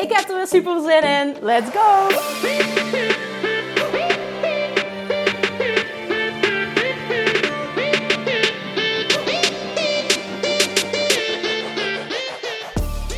Ik 0.00 0.12
heb 0.12 0.28
er 0.28 0.36
weer 0.36 0.46
super 0.46 0.80
zin 0.80 1.02
in. 1.02 1.36
Let's 1.40 1.70
go! 1.70 2.08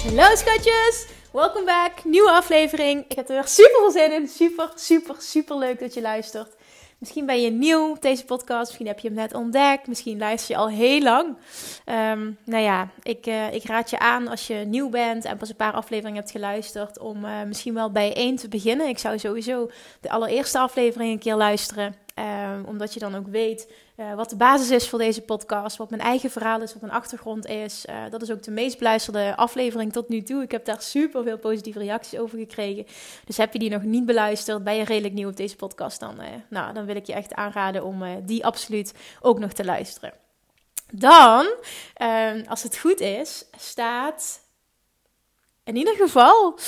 Hallo 0.04 0.36
schatjes! 0.36 1.06
Welkom 1.32 1.64
back, 1.64 2.04
nieuwe 2.04 2.30
aflevering. 2.30 3.04
Ik 3.08 3.16
heb 3.16 3.28
er 3.28 3.34
weer 3.34 3.46
super 3.46 3.80
veel 3.80 3.90
zin 3.90 4.12
in. 4.12 4.28
Super, 4.28 4.72
super, 4.74 5.14
super 5.18 5.58
leuk 5.58 5.80
dat 5.80 5.94
je 5.94 6.00
luistert. 6.00 6.54
Misschien 7.02 7.26
ben 7.26 7.40
je 7.40 7.50
nieuw 7.50 7.90
op 7.90 8.02
deze 8.02 8.24
podcast, 8.24 8.66
misschien 8.66 8.86
heb 8.86 8.98
je 8.98 9.08
hem 9.08 9.16
net 9.16 9.34
ontdekt, 9.34 9.86
misschien 9.86 10.18
luister 10.18 10.54
je 10.54 10.60
al 10.60 10.68
heel 10.68 11.00
lang. 11.00 11.36
Um, 11.86 12.38
nou 12.44 12.62
ja, 12.62 12.88
ik, 13.02 13.26
uh, 13.26 13.52
ik 13.52 13.64
raad 13.64 13.90
je 13.90 13.98
aan 13.98 14.28
als 14.28 14.46
je 14.46 14.54
nieuw 14.54 14.88
bent 14.88 15.24
en 15.24 15.36
pas 15.36 15.48
een 15.48 15.56
paar 15.56 15.72
afleveringen 15.72 16.18
hebt 16.18 16.30
geluisterd, 16.30 16.98
om 16.98 17.24
uh, 17.24 17.42
misschien 17.46 17.74
wel 17.74 17.90
bij 17.90 18.14
één 18.14 18.36
te 18.36 18.48
beginnen. 18.48 18.88
Ik 18.88 18.98
zou 18.98 19.18
sowieso 19.18 19.70
de 20.00 20.10
allereerste 20.10 20.58
aflevering 20.58 21.12
een 21.12 21.18
keer 21.18 21.34
luisteren. 21.34 21.94
Um, 22.54 22.64
omdat 22.64 22.94
je 22.94 23.00
dan 23.00 23.14
ook 23.14 23.26
weet 23.26 23.72
uh, 23.96 24.14
wat 24.14 24.30
de 24.30 24.36
basis 24.36 24.70
is 24.70 24.88
voor 24.88 24.98
deze 24.98 25.20
podcast, 25.20 25.76
wat 25.76 25.90
mijn 25.90 26.02
eigen 26.02 26.30
verhaal 26.30 26.62
is, 26.62 26.72
wat 26.72 26.82
mijn 26.82 26.94
achtergrond 26.94 27.46
is. 27.46 27.84
Uh, 27.90 27.96
dat 28.10 28.22
is 28.22 28.30
ook 28.30 28.42
de 28.42 28.50
meest 28.50 28.78
beluisterde 28.78 29.36
aflevering 29.36 29.92
tot 29.92 30.08
nu 30.08 30.22
toe. 30.22 30.42
Ik 30.42 30.50
heb 30.50 30.64
daar 30.64 30.82
super 30.82 31.22
veel 31.22 31.38
positieve 31.38 31.78
reacties 31.78 32.18
over 32.18 32.38
gekregen. 32.38 32.86
Dus 33.24 33.36
heb 33.36 33.52
je 33.52 33.58
die 33.58 33.70
nog 33.70 33.82
niet 33.82 34.06
beluisterd, 34.06 34.64
ben 34.64 34.74
je 34.74 34.84
redelijk 34.84 35.14
nieuw 35.14 35.28
op 35.28 35.36
deze 35.36 35.56
podcast, 35.56 36.00
dan, 36.00 36.20
uh, 36.20 36.26
nou, 36.48 36.74
dan 36.74 36.84
wil 36.84 36.96
ik 36.96 37.06
je 37.06 37.12
echt 37.12 37.34
aanraden 37.34 37.84
om 37.84 38.04
die 38.26 38.44
absoluut 38.44 38.94
ook 39.20 39.38
nog 39.38 39.52
te 39.52 39.64
luisteren. 39.64 40.12
Dan, 40.92 41.54
ehm, 41.94 42.44
als 42.48 42.62
het 42.62 42.78
goed 42.78 43.00
is, 43.00 43.44
staat 43.58 44.40
in 45.64 45.76
ieder 45.76 45.94
geval 45.94 46.58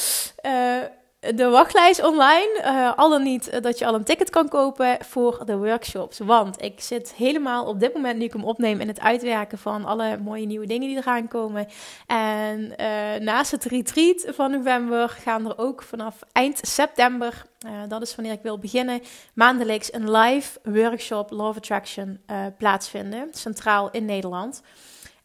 de 1.35 1.49
wachtlijst 1.49 2.05
online. 2.05 2.61
Uh, 2.65 2.93
al 2.97 3.11
dan 3.11 3.23
niet 3.23 3.49
eh, 3.49 3.63
dat 3.63 3.79
je 3.79 3.87
al 3.87 3.95
een 3.95 4.05
ticket 4.05 4.31
kan 4.31 4.49
kopen 4.49 4.97
voor 5.01 5.43
de 5.45 5.57
workshops. 5.57 6.19
Want 6.19 6.63
ik 6.63 6.81
zit 6.81 7.15
helemaal 7.15 7.67
op 7.67 7.81
dit 7.81 7.95
moment, 7.95 8.19
nu 8.19 8.25
ik 8.25 8.33
hem 8.33 8.45
opneem, 8.45 8.81
in 8.81 8.89
het 8.89 9.01
uitwerken 9.01 9.59
van 9.59 9.85
alle 9.85 10.19
mooie 10.19 10.47
nieuwe 10.47 10.67
dingen 10.67 10.89
die 10.89 10.97
eraan 10.97 11.29
komen. 11.29 11.67
En 12.07 12.75
uh, 12.81 13.21
naast 13.21 13.51
het 13.51 13.65
retreat 13.65 14.27
van 14.29 14.51
november 14.51 15.09
gaan 15.09 15.49
er 15.49 15.59
ook 15.59 15.83
vanaf 15.83 16.15
eind 16.33 16.61
september, 16.63 17.45
dat 17.89 18.03
is 18.03 18.15
wanneer 18.15 18.35
ik 18.35 18.43
wil 18.43 18.59
beginnen, 18.59 19.01
maandelijks 19.35 19.93
een 19.93 20.11
live 20.11 20.59
workshop 20.63 21.31
Love 21.31 21.59
Attraction 21.59 22.21
plaatsvinden. 22.59 23.29
Centraal 23.33 23.91
in 23.91 24.05
Nederland. 24.05 24.63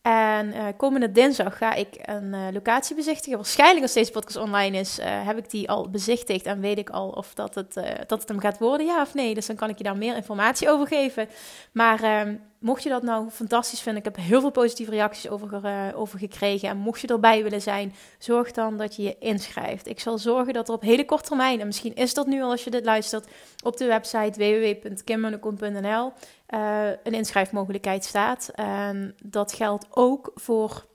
En 0.01 0.47
uh, 0.47 0.65
komende 0.77 1.11
dinsdag 1.11 1.57
ga 1.57 1.73
ik 1.73 1.99
een 2.01 2.33
uh, 2.33 2.47
locatie 2.51 2.95
bezichtigen. 2.95 3.37
Waarschijnlijk 3.37 3.81
als 3.81 3.93
deze 3.93 4.11
podcast 4.11 4.37
online 4.37 4.77
is, 4.77 4.99
uh, 4.99 5.05
heb 5.05 5.37
ik 5.37 5.49
die 5.49 5.69
al 5.69 5.89
bezichtigd 5.89 6.45
en 6.45 6.59
weet 6.59 6.77
ik 6.77 6.89
al 6.89 7.09
of 7.09 7.33
dat 7.33 7.55
het, 7.55 7.73
dat 8.07 8.19
het 8.19 8.27
hem 8.27 8.39
gaat 8.39 8.57
worden, 8.57 8.85
ja 8.85 9.01
of 9.01 9.13
nee. 9.13 9.33
Dus 9.33 9.45
dan 9.45 9.55
kan 9.55 9.69
ik 9.69 9.77
je 9.77 9.83
daar 9.83 9.97
meer 9.97 10.15
informatie 10.15 10.69
over 10.69 10.87
geven. 10.87 11.29
Maar 11.71 12.03
ehm, 12.03 12.35
mocht 12.59 12.83
je 12.83 12.89
dat 12.89 13.03
nou 13.03 13.29
fantastisch 13.29 13.81
vinden, 13.81 14.03
ik 14.05 14.15
heb 14.15 14.25
heel 14.25 14.41
veel 14.41 14.51
positieve 14.51 14.91
reacties 14.91 15.29
over, 15.29 15.93
over 15.95 16.19
gekregen. 16.19 16.69
En 16.69 16.77
mocht 16.77 17.01
je 17.01 17.07
erbij 17.07 17.43
willen 17.43 17.61
zijn, 17.61 17.95
zorg 18.17 18.51
dan 18.51 18.77
dat 18.77 18.95
je 18.95 19.03
je 19.03 19.15
inschrijft. 19.19 19.87
Ik 19.87 19.99
zal 19.99 20.17
zorgen 20.17 20.53
dat 20.53 20.67
er 20.67 20.73
op 20.73 20.81
hele 20.81 21.05
korte 21.05 21.27
termijn, 21.27 21.59
en 21.59 21.65
misschien 21.65 21.95
is 21.95 22.13
dat 22.13 22.27
nu 22.27 22.41
al 22.41 22.51
als 22.51 22.63
je 22.63 22.69
dit 22.69 22.85
luistert, 22.85 23.27
op 23.63 23.77
de 23.77 23.85
website 23.85 24.39
www.kimmunnekom.nl 24.39 26.13
uh, 26.53 26.89
een 27.03 27.13
inschrijfmogelijkheid 27.13 28.05
staat. 28.05 28.51
En 28.55 29.15
dat 29.23 29.53
geldt 29.53 29.85
ook 29.89 30.31
voor 30.35 30.87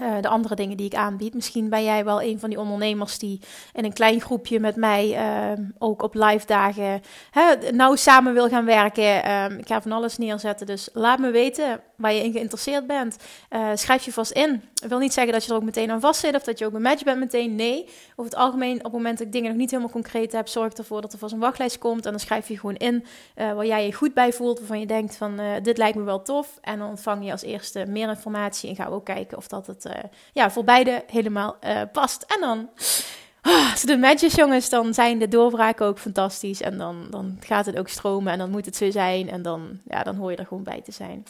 uh, 0.00 0.20
de 0.20 0.28
andere 0.28 0.54
dingen 0.54 0.76
die 0.76 0.86
ik 0.86 0.94
aanbied. 0.94 1.34
Misschien 1.34 1.68
ben 1.68 1.84
jij 1.84 2.04
wel 2.04 2.22
een 2.22 2.38
van 2.38 2.48
die 2.48 2.60
ondernemers 2.60 3.18
die 3.18 3.40
in 3.72 3.84
een 3.84 3.92
klein 3.92 4.20
groepje 4.20 4.60
met 4.60 4.76
mij 4.76 5.08
uh, 5.56 5.66
ook 5.78 6.02
op 6.02 6.14
live 6.14 6.46
dagen 6.46 7.02
hè, 7.30 7.70
nou 7.72 7.96
samen 7.96 8.34
wil 8.34 8.48
gaan 8.48 8.64
werken. 8.64 9.26
Uh, 9.26 9.58
ik 9.58 9.66
ga 9.66 9.82
van 9.82 9.92
alles 9.92 10.18
neerzetten, 10.18 10.66
dus 10.66 10.88
laat 10.92 11.18
me 11.18 11.30
weten 11.30 11.80
waar 11.96 12.12
je 12.12 12.22
in 12.22 12.32
geïnteresseerd 12.32 12.86
bent. 12.86 13.16
Uh, 13.50 13.68
schrijf 13.74 14.04
je 14.04 14.12
vast 14.12 14.30
in. 14.30 14.62
Ik 14.82 14.88
wil 14.88 14.98
niet 14.98 15.12
zeggen 15.12 15.32
dat 15.32 15.44
je 15.44 15.50
er 15.50 15.56
ook 15.56 15.62
meteen 15.62 15.90
aan 15.90 16.00
vast 16.00 16.20
zit 16.20 16.34
of 16.34 16.42
dat 16.42 16.58
je 16.58 16.66
ook 16.66 16.74
een 16.74 16.82
match 16.82 17.02
bent 17.02 17.18
meteen. 17.18 17.54
Nee, 17.54 17.88
over 18.16 18.30
het 18.30 18.40
algemeen 18.40 18.76
op 18.76 18.82
het 18.82 18.92
moment 18.92 19.18
dat 19.18 19.26
ik 19.26 19.32
dingen 19.32 19.48
nog 19.48 19.58
niet 19.58 19.70
helemaal 19.70 19.92
concreet 19.92 20.32
heb, 20.32 20.48
zorg 20.48 20.72
ervoor 20.72 21.00
dat 21.00 21.12
er 21.12 21.18
vast 21.18 21.32
een 21.32 21.38
wachtlijst 21.38 21.78
komt. 21.78 22.04
En 22.04 22.10
dan 22.10 22.20
schrijf 22.20 22.48
je 22.48 22.58
gewoon 22.58 22.76
in 22.76 23.04
waar 23.34 23.66
jij 23.66 23.86
je 23.86 23.92
goed 23.92 24.14
bij 24.14 24.32
voelt, 24.32 24.58
waarvan 24.58 24.80
je 24.80 24.86
denkt 24.86 25.16
van 25.16 25.40
dit 25.62 25.78
lijkt 25.78 25.96
me 25.96 26.02
wel 26.02 26.22
tof. 26.22 26.58
En 26.60 26.78
dan 26.78 26.88
ontvang 26.88 27.24
je 27.24 27.30
als 27.30 27.42
eerste 27.42 27.84
meer 27.88 28.08
informatie 28.08 28.76
en 28.76 28.84
we 28.84 28.90
ook 28.90 29.04
kijken 29.04 29.36
of 29.36 29.46
dat 29.46 29.66
het 29.66 29.88
ja, 30.32 30.50
voor 30.50 30.64
beide 30.64 31.04
helemaal 31.06 31.56
past. 31.92 32.22
En 32.22 32.40
dan, 32.40 32.68
oh, 33.42 33.70
als 33.70 33.82
de 33.82 33.96
matches 33.96 34.34
jongens, 34.34 34.68
dan 34.68 34.94
zijn 34.94 35.18
de 35.18 35.28
doorbraken 35.28 35.86
ook 35.86 35.98
fantastisch. 35.98 36.60
En 36.60 36.78
dan, 36.78 37.06
dan 37.10 37.36
gaat 37.40 37.66
het 37.66 37.78
ook 37.78 37.88
stromen 37.88 38.32
en 38.32 38.38
dan 38.38 38.50
moet 38.50 38.66
het 38.66 38.76
zo 38.76 38.90
zijn. 38.90 39.30
En 39.30 39.42
dan, 39.42 39.80
ja, 39.88 40.02
dan 40.02 40.16
hoor 40.16 40.30
je 40.30 40.36
er 40.36 40.46
gewoon 40.46 40.64
bij 40.64 40.80
te 40.80 40.92
zijn. 40.92 41.24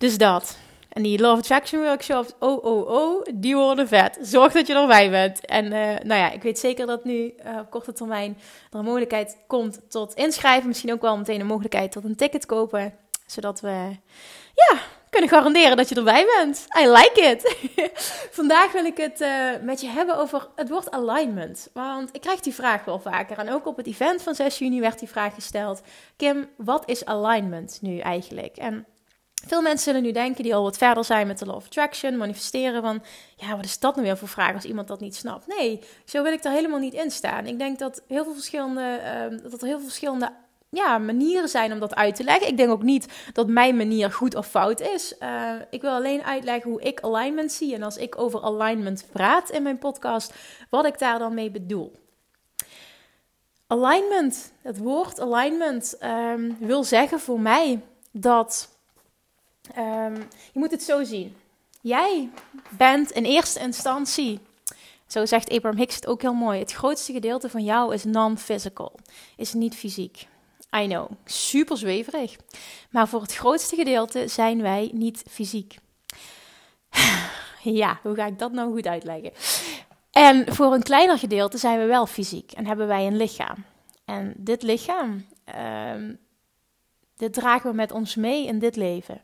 Dus 0.00 0.18
dat. 0.18 0.58
En 0.88 1.02
die 1.02 1.20
Love 1.20 1.38
Attraction 1.38 1.82
workshops, 1.82 2.32
oh, 2.38 2.64
oh, 2.64 2.88
oh, 2.88 3.26
die 3.34 3.56
worden 3.56 3.88
vet. 3.88 4.18
Zorg 4.20 4.52
dat 4.52 4.66
je 4.66 4.74
erbij 4.74 5.10
bent. 5.10 5.46
En 5.46 5.64
uh, 5.64 5.70
nou 6.02 6.20
ja, 6.20 6.30
ik 6.30 6.42
weet 6.42 6.58
zeker 6.58 6.86
dat 6.86 7.04
nu 7.04 7.34
uh, 7.46 7.58
op 7.58 7.70
korte 7.70 7.92
termijn 7.92 8.38
er 8.70 8.78
een 8.78 8.84
mogelijkheid 8.84 9.36
komt 9.46 9.80
tot 9.88 10.14
inschrijven. 10.14 10.68
Misschien 10.68 10.92
ook 10.92 11.00
wel 11.00 11.16
meteen 11.16 11.40
een 11.40 11.46
mogelijkheid 11.46 11.92
tot 11.92 12.04
een 12.04 12.16
ticket 12.16 12.46
kopen. 12.46 12.94
Zodat 13.26 13.60
we, 13.60 13.96
ja, 14.54 14.78
kunnen 15.10 15.30
garanderen 15.30 15.76
dat 15.76 15.88
je 15.88 15.94
erbij 15.94 16.26
bent. 16.36 16.66
I 16.78 16.88
like 16.88 17.20
it. 17.20 17.70
Vandaag 18.40 18.72
wil 18.72 18.84
ik 18.84 18.96
het 18.96 19.20
uh, 19.20 19.50
met 19.62 19.80
je 19.80 19.88
hebben 19.88 20.18
over 20.18 20.48
het 20.56 20.68
woord 20.68 20.90
alignment. 20.90 21.70
Want 21.72 22.08
ik 22.12 22.20
krijg 22.20 22.40
die 22.40 22.54
vraag 22.54 22.84
wel 22.84 22.98
vaker. 22.98 23.38
En 23.38 23.52
ook 23.52 23.66
op 23.66 23.76
het 23.76 23.86
event 23.86 24.22
van 24.22 24.34
6 24.34 24.58
juni 24.58 24.80
werd 24.80 24.98
die 24.98 25.08
vraag 25.08 25.34
gesteld. 25.34 25.82
Kim, 26.16 26.48
wat 26.56 26.82
is 26.88 27.04
alignment 27.04 27.78
nu 27.80 27.98
eigenlijk? 27.98 28.56
En 28.56 28.86
veel 29.46 29.62
mensen 29.62 29.84
zullen 29.84 30.02
nu 30.02 30.12
denken, 30.12 30.42
die 30.42 30.54
al 30.54 30.62
wat 30.62 30.78
verder 30.78 31.04
zijn 31.04 31.26
met 31.26 31.38
de 31.38 31.46
law 31.46 31.56
of 31.56 31.64
attraction, 31.64 32.16
manifesteren, 32.16 32.82
van 32.82 33.02
ja, 33.36 33.56
wat 33.56 33.64
is 33.64 33.78
dat 33.78 33.94
nou 33.94 34.06
weer 34.06 34.16
voor 34.16 34.28
vraag 34.28 34.54
als 34.54 34.64
iemand 34.64 34.88
dat 34.88 35.00
niet 35.00 35.16
snapt? 35.16 35.46
Nee, 35.46 35.80
zo 36.04 36.22
wil 36.22 36.32
ik 36.32 36.44
er 36.44 36.52
helemaal 36.52 36.78
niet 36.78 36.94
in 36.94 37.10
staan. 37.10 37.46
Ik 37.46 37.58
denk 37.58 37.78
dat, 37.78 38.02
heel 38.08 38.24
veel 38.24 38.34
verschillende, 38.34 39.00
uh, 39.04 39.50
dat 39.50 39.60
er 39.60 39.66
heel 39.66 39.76
veel 39.76 39.86
verschillende 39.86 40.32
ja, 40.70 40.98
manieren 40.98 41.48
zijn 41.48 41.72
om 41.72 41.78
dat 41.78 41.94
uit 41.94 42.14
te 42.14 42.24
leggen. 42.24 42.48
Ik 42.48 42.56
denk 42.56 42.70
ook 42.70 42.82
niet 42.82 43.06
dat 43.32 43.48
mijn 43.48 43.76
manier 43.76 44.12
goed 44.12 44.34
of 44.34 44.46
fout 44.46 44.80
is. 44.80 45.14
Uh, 45.20 45.52
ik 45.70 45.80
wil 45.80 45.90
alleen 45.90 46.22
uitleggen 46.22 46.70
hoe 46.70 46.82
ik 46.82 47.00
alignment 47.00 47.52
zie. 47.52 47.74
En 47.74 47.82
als 47.82 47.96
ik 47.96 48.18
over 48.18 48.42
alignment 48.42 49.06
praat 49.12 49.50
in 49.50 49.62
mijn 49.62 49.78
podcast, 49.78 50.34
wat 50.70 50.86
ik 50.86 50.98
daar 50.98 51.18
dan 51.18 51.34
mee 51.34 51.50
bedoel. 51.50 51.92
Alignment, 53.66 54.52
het 54.62 54.78
woord 54.78 55.20
alignment, 55.20 55.98
um, 56.02 56.56
wil 56.60 56.84
zeggen 56.84 57.20
voor 57.20 57.40
mij 57.40 57.80
dat. 58.10 58.78
Um, 59.78 60.14
je 60.52 60.58
moet 60.58 60.70
het 60.70 60.82
zo 60.82 61.04
zien. 61.04 61.36
Jij 61.80 62.30
bent 62.70 63.10
in 63.10 63.24
eerste 63.24 63.60
instantie 63.60 64.40
zo 65.10 65.26
zegt 65.26 65.50
Abraham 65.50 65.78
Hicks 65.78 65.94
het 65.94 66.06
ook 66.06 66.20
heel 66.22 66.34
mooi. 66.34 66.58
Het 66.58 66.72
grootste 66.72 67.12
gedeelte 67.12 67.50
van 67.50 67.64
jou 67.64 67.94
is 67.94 68.04
non-physical, 68.04 68.94
is 69.36 69.52
niet 69.52 69.74
fysiek. 69.74 70.26
I 70.76 70.86
know, 70.86 71.10
super 71.24 71.76
zweverig. 71.76 72.36
Maar 72.90 73.08
voor 73.08 73.22
het 73.22 73.34
grootste 73.34 73.76
gedeelte 73.76 74.28
zijn 74.28 74.62
wij 74.62 74.90
niet 74.92 75.22
fysiek. 75.28 75.76
ja, 77.62 77.98
hoe 78.02 78.14
ga 78.14 78.26
ik 78.26 78.38
dat 78.38 78.52
nou 78.52 78.72
goed 78.72 78.86
uitleggen? 78.86 79.32
En 80.10 80.54
voor 80.54 80.74
een 80.74 80.82
kleiner 80.82 81.18
gedeelte 81.18 81.58
zijn 81.58 81.78
we 81.78 81.84
wel 81.84 82.06
fysiek 82.06 82.52
en 82.52 82.66
hebben 82.66 82.86
wij 82.86 83.06
een 83.06 83.16
lichaam. 83.16 83.64
En 84.04 84.34
dit 84.36 84.62
lichaam, 84.62 85.26
um, 85.94 86.18
dit 87.16 87.32
dragen 87.32 87.70
we 87.70 87.76
met 87.76 87.92
ons 87.92 88.14
mee 88.14 88.46
in 88.46 88.58
dit 88.58 88.76
leven. 88.76 89.20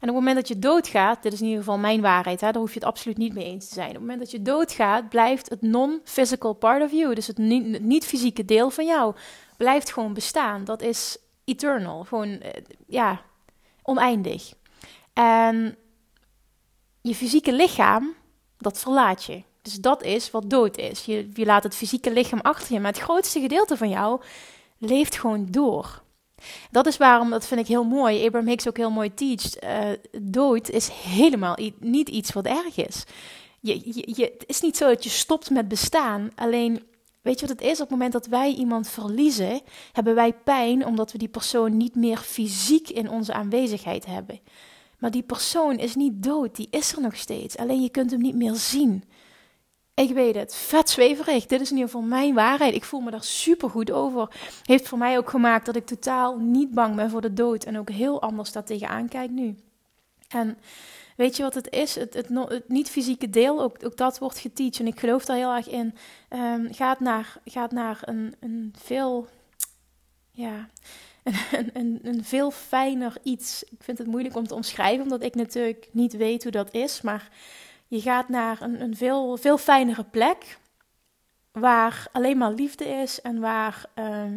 En 0.00 0.08
op 0.08 0.14
het 0.14 0.24
moment 0.24 0.36
dat 0.36 0.48
je 0.48 0.58
doodgaat, 0.58 1.22
dit 1.22 1.32
is 1.32 1.40
in 1.40 1.46
ieder 1.46 1.62
geval 1.62 1.78
mijn 1.78 2.00
waarheid, 2.00 2.40
hè, 2.40 2.50
daar 2.50 2.60
hoef 2.60 2.72
je 2.72 2.78
het 2.78 2.88
absoluut 2.88 3.16
niet 3.16 3.34
mee 3.34 3.44
eens 3.44 3.68
te 3.68 3.74
zijn. 3.74 3.88
Op 3.88 3.92
het 3.92 4.02
moment 4.02 4.20
dat 4.20 4.30
je 4.30 4.42
doodgaat, 4.42 5.08
blijft 5.08 5.48
het 5.48 5.62
non-physical 5.62 6.52
part 6.52 6.82
of 6.82 6.92
you, 6.92 7.14
dus 7.14 7.26
het 7.26 7.38
niet-fysieke 7.38 8.44
deel 8.44 8.70
van 8.70 8.86
jou, 8.86 9.14
blijft 9.56 9.92
gewoon 9.92 10.14
bestaan. 10.14 10.64
Dat 10.64 10.82
is 10.82 11.18
eternal, 11.44 12.04
gewoon 12.04 12.40
eh, 12.40 12.62
ja, 12.86 13.20
oneindig. 13.82 14.54
En 15.12 15.76
je 17.00 17.14
fysieke 17.14 17.52
lichaam, 17.52 18.14
dat 18.58 18.78
verlaat 18.78 19.24
je. 19.24 19.42
Dus 19.62 19.74
dat 19.74 20.02
is 20.02 20.30
wat 20.30 20.50
dood 20.50 20.76
is. 20.76 21.04
Je, 21.04 21.30
je 21.34 21.44
laat 21.44 21.62
het 21.62 21.74
fysieke 21.74 22.12
lichaam 22.12 22.40
achter 22.40 22.74
je, 22.74 22.80
maar 22.80 22.92
het 22.92 23.00
grootste 23.00 23.40
gedeelte 23.40 23.76
van 23.76 23.88
jou 23.88 24.20
leeft 24.78 25.18
gewoon 25.18 25.46
door. 25.50 26.02
Dat 26.70 26.86
is 26.86 26.96
waarom, 26.96 27.30
dat 27.30 27.46
vind 27.46 27.60
ik 27.60 27.66
heel 27.66 27.84
mooi, 27.84 28.26
Abraham 28.26 28.48
Hicks 28.48 28.68
ook 28.68 28.76
heel 28.76 28.90
mooi 28.90 29.14
teacht. 29.14 29.64
Uh, 29.64 29.88
dood 30.20 30.70
is 30.70 30.88
helemaal 30.88 31.56
niet 31.78 32.08
iets 32.08 32.32
wat 32.32 32.46
erg 32.46 32.76
is. 32.76 33.04
Je, 33.60 33.80
je, 34.16 34.24
het 34.24 34.44
is 34.46 34.60
niet 34.60 34.76
zo 34.76 34.88
dat 34.88 35.04
je 35.04 35.10
stopt 35.10 35.50
met 35.50 35.68
bestaan. 35.68 36.30
Alleen, 36.34 36.82
weet 37.22 37.40
je 37.40 37.46
wat 37.46 37.58
het 37.58 37.66
is? 37.66 37.72
Op 37.72 37.78
het 37.78 37.90
moment 37.90 38.12
dat 38.12 38.26
wij 38.26 38.52
iemand 38.52 38.88
verliezen, 38.88 39.60
hebben 39.92 40.14
wij 40.14 40.32
pijn 40.32 40.86
omdat 40.86 41.12
we 41.12 41.18
die 41.18 41.28
persoon 41.28 41.76
niet 41.76 41.94
meer 41.94 42.18
fysiek 42.18 42.88
in 42.88 43.10
onze 43.10 43.32
aanwezigheid 43.32 44.06
hebben. 44.06 44.40
Maar 44.98 45.10
die 45.10 45.22
persoon 45.22 45.78
is 45.78 45.94
niet 45.94 46.22
dood, 46.22 46.56
die 46.56 46.68
is 46.70 46.92
er 46.92 47.00
nog 47.00 47.16
steeds. 47.16 47.56
Alleen 47.56 47.82
je 47.82 47.90
kunt 47.90 48.10
hem 48.10 48.20
niet 48.20 48.36
meer 48.36 48.54
zien. 48.54 49.04
Ik 49.96 50.10
weet 50.10 50.34
het, 50.34 50.54
vet 50.54 50.90
zweverig. 50.90 51.46
Dit 51.46 51.60
is 51.60 51.70
in 51.70 51.76
ieder 51.76 51.90
geval 51.90 52.06
mijn 52.06 52.34
waarheid. 52.34 52.74
Ik 52.74 52.84
voel 52.84 53.00
me 53.00 53.10
daar 53.10 53.24
super 53.24 53.70
goed 53.70 53.90
over. 53.90 54.28
Heeft 54.62 54.88
voor 54.88 54.98
mij 54.98 55.18
ook 55.18 55.30
gemaakt 55.30 55.66
dat 55.66 55.76
ik 55.76 55.86
totaal 55.86 56.38
niet 56.38 56.70
bang 56.70 56.96
ben 56.96 57.10
voor 57.10 57.20
de 57.20 57.32
dood. 57.32 57.64
En 57.64 57.78
ook 57.78 57.90
heel 57.90 58.22
anders 58.22 58.52
daar 58.52 58.64
tegenaan 58.64 59.08
kijk 59.08 59.30
nu. 59.30 59.56
En 60.28 60.58
weet 61.16 61.36
je 61.36 61.42
wat 61.42 61.54
het 61.54 61.70
is? 61.70 61.94
Het, 61.94 62.14
het, 62.14 62.68
niet-fysieke 62.68 63.30
deel, 63.30 63.62
ook, 63.62 63.84
ook 63.84 63.96
dat 63.96 64.18
wordt 64.18 64.38
geteacht. 64.38 64.78
En 64.78 64.86
ik 64.86 65.00
geloof 65.00 65.24
daar 65.24 65.36
heel 65.36 65.54
erg 65.54 65.68
in. 65.68 65.94
Um, 66.30 66.74
gaat 66.74 67.00
naar, 67.00 67.36
gaat 67.44 67.72
naar 67.72 67.98
een, 68.04 68.34
een 68.40 68.74
veel. 68.78 69.28
Ja, 70.30 70.68
een, 71.52 71.70
een, 71.72 72.00
een, 72.02 72.24
veel 72.24 72.50
fijner 72.50 73.16
iets. 73.22 73.62
Ik 73.62 73.82
vind 73.82 73.98
het 73.98 74.06
moeilijk 74.06 74.36
om 74.36 74.46
te 74.46 74.54
omschrijven, 74.54 75.02
omdat 75.02 75.22
ik 75.22 75.34
natuurlijk 75.34 75.88
niet 75.92 76.16
weet 76.16 76.42
hoe 76.42 76.52
dat 76.52 76.74
is. 76.74 77.00
Maar 77.00 77.30
je 77.86 78.00
gaat 78.00 78.28
naar 78.28 78.62
een, 78.62 78.80
een 78.80 78.96
veel, 78.96 79.36
veel 79.36 79.58
fijnere 79.58 80.04
plek. 80.04 80.58
Waar 81.52 82.06
alleen 82.12 82.38
maar 82.38 82.52
liefde 82.52 82.84
is 82.84 83.20
en 83.20 83.40
waar 83.40 83.84
uh, 83.94 84.32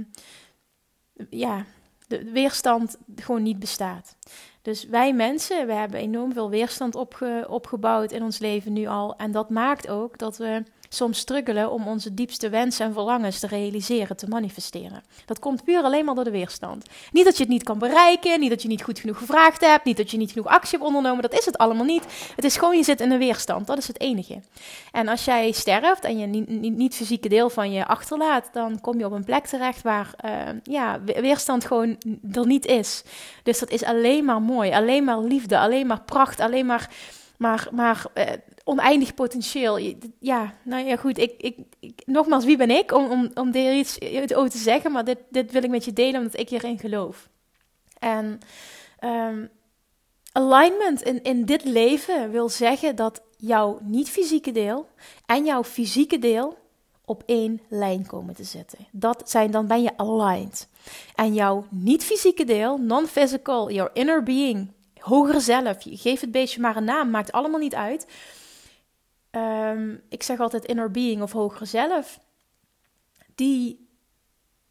ja, 1.29 1.65
de 2.07 2.31
weerstand 2.31 2.97
gewoon 3.15 3.43
niet 3.43 3.59
bestaat. 3.59 4.15
Dus 4.61 4.85
wij 4.85 5.13
mensen, 5.13 5.67
we 5.67 5.73
hebben 5.73 5.99
enorm 5.99 6.33
veel 6.33 6.49
weerstand 6.49 6.95
opge, 6.95 7.45
opgebouwd 7.49 8.11
in 8.11 8.23
ons 8.23 8.39
leven 8.39 8.73
nu 8.73 8.85
al. 8.85 9.15
En 9.15 9.31
dat 9.31 9.49
maakt 9.49 9.89
ook 9.89 10.17
dat 10.17 10.37
we 10.37 10.63
soms 10.89 11.17
struggelen 11.17 11.71
om 11.71 11.87
onze 11.87 12.13
diepste 12.13 12.49
wensen 12.49 12.85
en 12.85 12.93
verlangens 12.93 13.39
te 13.39 13.47
realiseren, 13.47 14.17
te 14.17 14.27
manifesteren. 14.27 15.03
Dat 15.25 15.39
komt 15.39 15.63
puur 15.63 15.81
alleen 15.81 16.05
maar 16.05 16.15
door 16.15 16.23
de 16.23 16.31
weerstand. 16.31 16.85
Niet 17.11 17.25
dat 17.25 17.37
je 17.37 17.43
het 17.43 17.51
niet 17.51 17.63
kan 17.63 17.79
bereiken, 17.79 18.39
niet 18.39 18.49
dat 18.49 18.61
je 18.61 18.67
niet 18.67 18.83
goed 18.83 18.99
genoeg 18.99 19.17
gevraagd 19.17 19.65
hebt, 19.65 19.85
niet 19.85 19.97
dat 19.97 20.11
je 20.11 20.17
niet 20.17 20.31
genoeg 20.31 20.47
actie 20.47 20.71
hebt 20.71 20.83
ondernomen, 20.83 21.21
dat 21.21 21.39
is 21.39 21.45
het 21.45 21.57
allemaal 21.57 21.85
niet. 21.85 22.03
Het 22.35 22.45
is 22.45 22.57
gewoon 22.57 22.77
je 22.77 22.83
zit 22.83 23.01
in 23.01 23.11
een 23.11 23.19
weerstand, 23.19 23.67
dat 23.67 23.77
is 23.77 23.87
het 23.87 23.99
enige. 23.99 24.39
En 24.91 25.07
als 25.07 25.25
jij 25.25 25.51
sterft 25.51 26.03
en 26.03 26.17
je 26.17 26.25
niet, 26.25 26.47
niet, 26.77 27.29
deel 27.29 27.49
van 27.49 27.71
je 27.71 27.85
achterlaat, 27.85 28.49
dan 28.53 28.81
kom 28.81 28.99
je 28.99 29.05
op 29.05 29.11
een 29.11 29.23
plek 29.23 29.45
terecht 29.45 29.81
waar 29.81 30.13
uh, 30.25 30.31
ja, 30.63 31.01
weerstand 31.03 31.65
gewoon 31.65 31.97
er 32.31 32.47
niet 32.47 32.65
is. 32.65 33.03
Dus 33.43 33.59
dat 33.59 33.69
is 33.69 33.83
alleen 33.83 34.25
maar 34.25 34.41
mooi, 34.41 34.71
alleen 34.71 35.03
maar 35.03 35.19
liefde, 35.19 35.59
alleen 35.59 35.87
maar 35.87 36.01
pracht, 36.01 36.39
alleen 36.39 36.65
maar 36.65 36.89
maar, 37.39 37.67
maar 37.71 38.05
uh, 38.15 38.23
oneindig 38.69 39.13
potentieel. 39.13 39.95
Ja, 40.19 40.53
nou 40.63 40.85
ja, 40.85 40.95
goed. 40.95 41.17
Ik, 41.17 41.33
ik, 41.37 41.57
ik, 41.79 42.01
nogmaals, 42.05 42.45
wie 42.45 42.57
ben 42.57 42.69
ik 42.69 42.91
om, 42.91 43.11
om, 43.11 43.31
om 43.33 43.53
er 43.53 43.73
iets 43.73 43.97
over 44.33 44.49
te 44.49 44.57
zeggen? 44.57 44.91
Maar 44.91 45.05
dit, 45.05 45.17
dit 45.29 45.51
wil 45.51 45.63
ik 45.63 45.69
met 45.69 45.85
je 45.85 45.93
delen 45.93 46.21
omdat 46.21 46.39
ik 46.39 46.49
hierin 46.49 46.79
geloof. 46.79 47.29
En 47.99 48.39
um, 49.03 49.49
alignment 50.31 51.01
in, 51.01 51.23
in 51.23 51.45
dit 51.45 51.63
leven 51.63 52.31
wil 52.31 52.49
zeggen 52.49 52.95
dat 52.95 53.21
jouw 53.37 53.79
niet-fysieke 53.81 54.51
deel 54.51 54.87
en 55.25 55.45
jouw 55.45 55.63
fysieke 55.63 56.19
deel 56.19 56.57
op 57.05 57.23
één 57.25 57.61
lijn 57.69 58.05
komen 58.05 58.35
te 58.35 58.43
zitten. 58.43 58.79
Dat 58.91 59.29
zijn, 59.29 59.51
dan 59.51 59.67
ben 59.67 59.81
je 59.81 59.97
aligned. 59.97 60.67
En 61.15 61.33
jouw 61.33 61.65
niet-fysieke 61.69 62.43
deel, 62.43 62.77
non-physical, 62.77 63.71
your 63.71 63.89
inner 63.93 64.23
being, 64.23 64.71
hoger 64.99 65.41
zelf, 65.41 65.81
je 65.81 65.97
geef 65.97 66.21
het 66.21 66.31
beestje 66.31 66.61
maar 66.61 66.75
een 66.75 66.83
naam, 66.83 67.09
maakt 67.09 67.31
allemaal 67.31 67.59
niet 67.59 67.75
uit 67.75 68.07
Ehm, 69.31 69.95
ik 70.09 70.23
zeg 70.23 70.39
altijd 70.39 70.65
inner 70.65 70.91
being 70.91 71.21
of 71.21 71.31
hogere 71.31 71.65
zelf, 71.65 72.19
die 73.35 73.89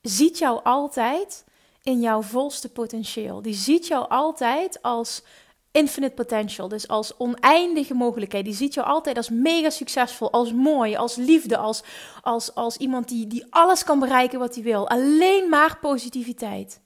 ziet 0.02 0.38
jou 0.38 0.64
altijd 0.64 1.44
in 1.82 2.00
jouw 2.00 2.22
volste 2.22 2.68
potentieel. 2.68 3.42
Die 3.42 3.54
ziet 3.54 3.86
jou 3.86 4.08
altijd 4.08 4.82
als 4.82 5.22
infinite 5.70 6.14
potential, 6.14 6.68
dus 6.68 6.88
als 6.88 7.16
oneindige 7.16 7.94
mogelijkheid. 7.94 8.44
Die 8.44 8.54
ziet 8.54 8.74
jou 8.74 8.86
altijd 8.86 9.16
als 9.16 9.30
mega 9.30 9.70
succesvol, 9.70 10.32
als 10.32 10.52
mooi, 10.52 10.96
als 10.96 11.16
liefde, 11.16 11.56
als, 11.56 11.82
als, 12.22 12.54
als 12.54 12.76
iemand 12.76 13.08
die, 13.08 13.26
die 13.26 13.46
alles 13.50 13.84
kan 13.84 13.98
bereiken 13.98 14.38
wat 14.38 14.54
hij 14.54 14.64
wil. 14.64 14.88
Alleen 14.88 15.48
maar 15.48 15.78
positiviteit. 15.80 16.80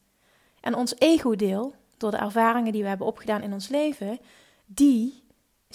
En 0.61 0.75
ons 0.75 0.95
ego-deel, 0.99 1.75
door 1.97 2.11
de 2.11 2.17
ervaringen 2.17 2.73
die 2.73 2.83
we 2.83 2.89
hebben 2.89 3.07
opgedaan 3.07 3.43
in 3.43 3.53
ons 3.53 3.69
leven, 3.69 4.19
die 4.67 5.22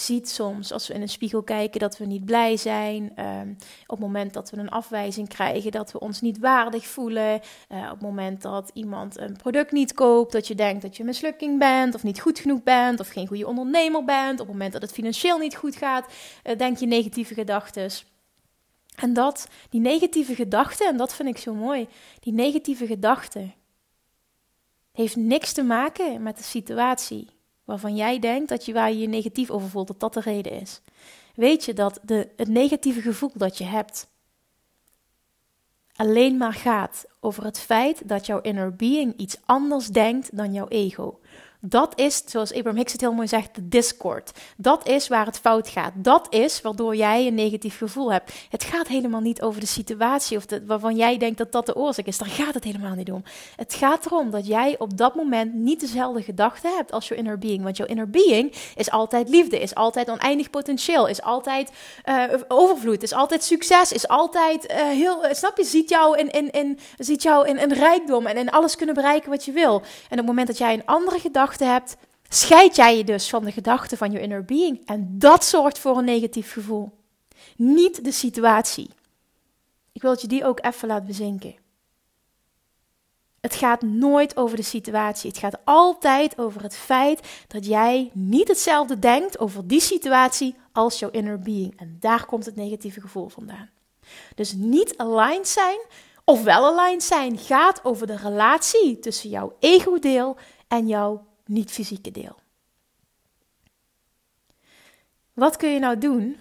ziet 0.01 0.29
soms 0.29 0.71
als 0.71 0.87
we 0.87 0.93
in 0.93 1.01
een 1.01 1.09
spiegel 1.09 1.43
kijken 1.43 1.79
dat 1.79 1.97
we 1.97 2.05
niet 2.05 2.25
blij 2.25 2.57
zijn. 2.57 3.11
Um, 3.19 3.57
op 3.81 3.97
het 3.97 3.99
moment 3.99 4.33
dat 4.33 4.49
we 4.49 4.57
een 4.57 4.69
afwijzing 4.69 5.27
krijgen, 5.27 5.71
dat 5.71 5.91
we 5.91 5.99
ons 5.99 6.21
niet 6.21 6.39
waardig 6.39 6.87
voelen. 6.87 7.41
Uh, 7.69 7.83
op 7.83 7.89
het 7.89 8.01
moment 8.01 8.41
dat 8.41 8.71
iemand 8.73 9.17
een 9.17 9.37
product 9.37 9.71
niet 9.71 9.93
koopt, 9.93 10.31
dat 10.31 10.47
je 10.47 10.55
denkt 10.55 10.81
dat 10.81 10.97
je 10.97 11.03
mislukking 11.03 11.59
bent, 11.59 11.95
of 11.95 12.03
niet 12.03 12.19
goed 12.19 12.39
genoeg 12.39 12.63
bent, 12.63 12.99
of 12.99 13.07
geen 13.07 13.27
goede 13.27 13.47
ondernemer 13.47 14.03
bent. 14.03 14.39
Op 14.39 14.45
het 14.45 14.55
moment 14.55 14.73
dat 14.73 14.81
het 14.81 14.91
financieel 14.91 15.37
niet 15.37 15.55
goed 15.55 15.75
gaat, 15.75 16.13
uh, 16.43 16.57
denk 16.57 16.77
je 16.77 16.85
negatieve 16.85 17.33
gedachten. 17.33 17.89
En 18.95 19.13
dat, 19.13 19.47
die 19.69 19.81
negatieve 19.81 20.35
gedachten, 20.35 20.87
en 20.87 20.97
dat 20.97 21.13
vind 21.13 21.29
ik 21.29 21.37
zo 21.37 21.53
mooi, 21.53 21.87
die 22.19 22.33
negatieve 22.33 22.87
gedachten 22.87 23.53
heeft 24.91 25.15
niks 25.15 25.53
te 25.53 25.63
maken 25.63 26.23
met 26.23 26.37
de 26.37 26.43
situatie 26.43 27.36
waarvan 27.67 27.95
jij 27.95 28.19
denkt 28.19 28.49
dat 28.49 28.65
je 28.65 28.73
waar 28.73 28.91
je 28.91 28.97
je 28.97 29.07
negatief 29.07 29.49
over 29.49 29.69
voelt, 29.69 29.87
dat 29.87 29.99
dat 29.99 30.13
de 30.13 30.19
reden 30.19 30.51
is. 30.51 30.81
Weet 31.35 31.65
je 31.65 31.73
dat 31.73 31.99
de, 32.01 32.29
het 32.35 32.47
negatieve 32.47 33.01
gevoel 33.01 33.31
dat 33.33 33.57
je 33.57 33.63
hebt 33.63 34.07
alleen 35.95 36.37
maar 36.37 36.53
gaat 36.53 37.05
over 37.19 37.43
het 37.43 37.59
feit 37.59 38.07
dat 38.07 38.25
jouw 38.25 38.41
inner 38.41 38.75
being 38.75 39.17
iets 39.17 39.37
anders 39.45 39.87
denkt 39.87 40.37
dan 40.37 40.53
jouw 40.53 40.67
ego. 40.67 41.19
Dat 41.59 41.99
is, 41.99 42.23
zoals 42.25 42.53
Abraham 42.53 42.77
Hicks 42.77 42.91
het 42.91 43.01
heel 43.01 43.13
mooi 43.13 43.27
zegt, 43.27 43.55
de 43.55 43.67
discord. 43.67 44.31
Dat 44.57 44.87
is 44.87 45.07
waar 45.07 45.25
het 45.25 45.39
fout 45.39 45.69
gaat. 45.69 45.93
Dat 45.95 46.27
is 46.29 46.61
waardoor 46.61 46.95
jij 46.95 47.27
een 47.27 47.33
negatief 47.33 47.77
gevoel 47.77 48.11
hebt. 48.11 48.33
Het 48.49 48.63
gaat 48.63 48.87
helemaal 48.87 49.21
niet 49.21 49.41
over 49.41 49.59
de 49.61 49.67
situatie 49.67 50.37
of 50.37 50.45
de, 50.45 50.65
waarvan 50.65 50.95
jij 50.95 51.17
denkt 51.17 51.37
dat 51.37 51.51
dat 51.51 51.65
de 51.65 51.75
oorzaak 51.75 52.05
is. 52.05 52.17
Daar 52.17 52.29
gaat 52.29 52.53
het 52.53 52.63
helemaal 52.63 52.95
niet 52.95 53.11
om. 53.11 53.23
Het 53.55 53.73
gaat 53.73 54.05
erom 54.05 54.31
dat 54.31 54.47
jij 54.47 54.75
op 54.79 54.97
dat 54.97 55.15
moment 55.15 55.53
niet 55.53 55.79
dezelfde 55.79 56.21
gedachten 56.21 56.75
hebt 56.75 56.91
als 56.91 57.07
jouw 57.07 57.17
inner 57.17 57.37
being. 57.37 57.63
Want 57.63 57.77
jouw 57.77 57.87
inner 57.87 58.09
being 58.09 58.53
is 58.75 58.91
altijd 58.91 59.29
liefde, 59.29 59.59
is 59.59 59.75
altijd 59.75 60.09
oneindig 60.09 60.49
potentieel, 60.49 61.07
is 61.07 61.21
altijd 61.21 61.71
uh, 62.05 62.23
overvloed, 62.47 63.03
is 63.03 63.13
altijd 63.13 63.43
succes, 63.43 63.91
is 63.91 64.07
altijd 64.07 64.71
uh, 64.71 64.77
heel, 64.77 65.25
uh, 65.25 65.33
snap 65.33 65.57
je, 65.57 65.63
ziet 65.63 65.89
jou 65.89 66.17
in, 66.17 66.29
in, 66.29 66.51
in, 66.51 66.79
ziet 67.07 67.23
jou 67.23 67.47
in, 67.47 67.57
in 67.57 67.71
rijkdom 67.71 68.25
en 68.25 68.37
in 68.37 68.49
alles 68.49 68.75
kunnen 68.75 68.95
bereiken 68.95 69.29
wat 69.29 69.45
je 69.45 69.51
wil. 69.51 69.75
En 69.75 70.11
op 70.11 70.17
het 70.17 70.25
moment 70.25 70.47
dat 70.47 70.57
jij 70.57 70.73
een 70.73 70.85
andere 70.85 71.19
gedachte 71.19 71.63
hebt, 71.63 71.97
scheid 72.29 72.75
jij 72.75 72.97
je 72.97 73.03
dus 73.03 73.29
van 73.29 73.43
de 73.43 73.51
gedachten 73.51 73.97
van 73.97 74.11
je 74.11 74.21
inner 74.21 74.45
being. 74.45 74.85
En 74.85 75.15
dat 75.19 75.45
zorgt 75.45 75.79
voor 75.79 75.97
een 75.97 76.05
negatief 76.05 76.51
gevoel. 76.51 76.91
Niet 77.55 78.03
de 78.03 78.11
situatie. 78.11 78.89
Ik 79.91 80.01
wil 80.01 80.11
dat 80.11 80.21
je 80.21 80.27
die 80.27 80.45
ook 80.45 80.65
even 80.65 80.87
laat 80.87 81.05
bezinken. 81.05 81.55
Het 83.39 83.55
gaat 83.55 83.81
nooit 83.81 84.37
over 84.37 84.57
de 84.57 84.63
situatie. 84.63 85.29
Het 85.29 85.39
gaat 85.39 85.57
altijd 85.63 86.37
over 86.37 86.61
het 86.61 86.75
feit 86.75 87.45
dat 87.47 87.65
jij 87.65 88.09
niet 88.13 88.47
hetzelfde 88.47 88.99
denkt 88.99 89.39
over 89.39 89.67
die 89.67 89.81
situatie 89.81 90.55
als 90.71 90.99
jouw 90.99 91.09
inner 91.09 91.39
being. 91.39 91.79
En 91.79 91.97
daar 91.99 92.25
komt 92.25 92.45
het 92.45 92.55
negatieve 92.55 93.01
gevoel 93.01 93.29
vandaan. 93.29 93.69
Dus 94.35 94.53
niet 94.53 94.97
aligned 94.97 95.47
zijn 95.47 95.79
of 96.29 96.43
wel 96.43 96.65
aligned 96.65 97.03
zijn 97.03 97.37
gaat 97.37 97.83
over 97.83 98.07
de 98.07 98.17
relatie 98.17 98.99
tussen 98.99 99.29
jouw 99.29 99.55
ego-deel 99.59 100.37
en 100.67 100.87
jouw 100.87 101.25
niet-fysieke 101.45 102.11
deel. 102.11 102.35
Wat 105.33 105.55
kun 105.55 105.69
je 105.69 105.79
nou 105.79 105.97
doen 105.97 106.37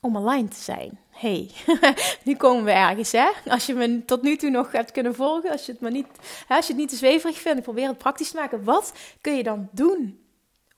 om 0.00 0.16
aligned 0.16 0.50
te 0.50 0.62
zijn? 0.62 0.98
hey, 1.16 1.50
nu 2.24 2.36
komen 2.36 2.64
we 2.64 2.70
ergens, 2.70 3.12
hè? 3.12 3.30
Als 3.46 3.66
je 3.66 3.74
me 3.74 4.04
tot 4.04 4.22
nu 4.22 4.36
toe 4.36 4.50
nog 4.50 4.72
hebt 4.72 4.90
kunnen 4.90 5.14
volgen, 5.14 5.50
als 5.50 5.66
je 5.66 5.72
het, 5.72 5.80
maar 5.80 5.90
niet, 5.90 6.06
als 6.48 6.66
je 6.66 6.72
het 6.72 6.80
niet 6.80 6.88
te 6.88 6.96
zweverig 6.96 7.38
vindt, 7.38 7.58
ik 7.58 7.64
probeer 7.64 7.88
het 7.88 7.98
praktisch 7.98 8.30
te 8.30 8.36
maken. 8.36 8.64
Wat 8.64 8.92
kun 9.20 9.36
je 9.36 9.42
dan 9.42 9.68
doen 9.72 10.20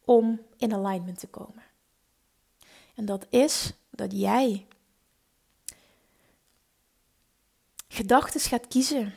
om 0.05 0.41
in 0.57 0.75
alignment 0.75 1.19
te 1.19 1.27
komen? 1.27 1.63
En 2.95 3.05
dat 3.05 3.27
is 3.31 3.73
dat 3.91 4.13
jij 4.13 4.67
gedachten 7.89 8.41
gaat 8.41 8.69
kiezen 8.69 9.15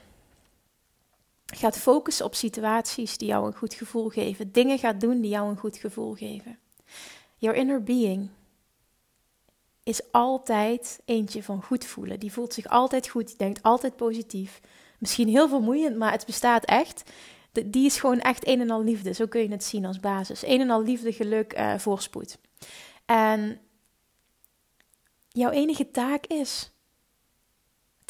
gaat 1.55 1.77
focussen 1.77 2.25
op 2.25 2.35
situaties 2.35 3.17
die 3.17 3.27
jou 3.27 3.45
een 3.45 3.55
goed 3.55 3.73
gevoel 3.73 4.09
geven. 4.09 4.51
Dingen 4.51 4.79
gaat 4.79 5.01
doen 5.01 5.21
die 5.21 5.29
jou 5.29 5.49
een 5.49 5.57
goed 5.57 5.77
gevoel 5.77 6.13
geven. 6.13 6.59
Your 7.37 7.57
inner 7.57 7.83
being 7.83 8.29
is 9.83 10.11
altijd 10.11 11.01
eentje 11.05 11.43
van 11.43 11.63
goed 11.63 11.85
voelen. 11.85 12.19
Die 12.19 12.31
voelt 12.31 12.53
zich 12.53 12.67
altijd 12.67 13.07
goed, 13.07 13.27
die 13.27 13.37
denkt 13.37 13.63
altijd 13.63 13.95
positief. 13.95 14.61
Misschien 14.99 15.27
heel 15.27 15.49
vermoeiend, 15.49 15.97
maar 15.97 16.11
het 16.11 16.25
bestaat 16.25 16.65
echt. 16.65 17.11
Die 17.65 17.85
is 17.85 17.99
gewoon 17.99 18.19
echt 18.19 18.47
een 18.47 18.61
en 18.61 18.69
al 18.69 18.83
liefde. 18.83 19.13
Zo 19.13 19.25
kun 19.25 19.41
je 19.41 19.49
het 19.49 19.63
zien 19.63 19.85
als 19.85 19.99
basis. 19.99 20.45
Een 20.45 20.61
en 20.61 20.69
al 20.69 20.83
liefde, 20.83 21.13
geluk, 21.13 21.57
uh, 21.57 21.77
voorspoed. 21.77 22.37
En 23.05 23.59
jouw 25.29 25.49
enige 25.49 25.91
taak 25.91 26.25
is 26.25 26.71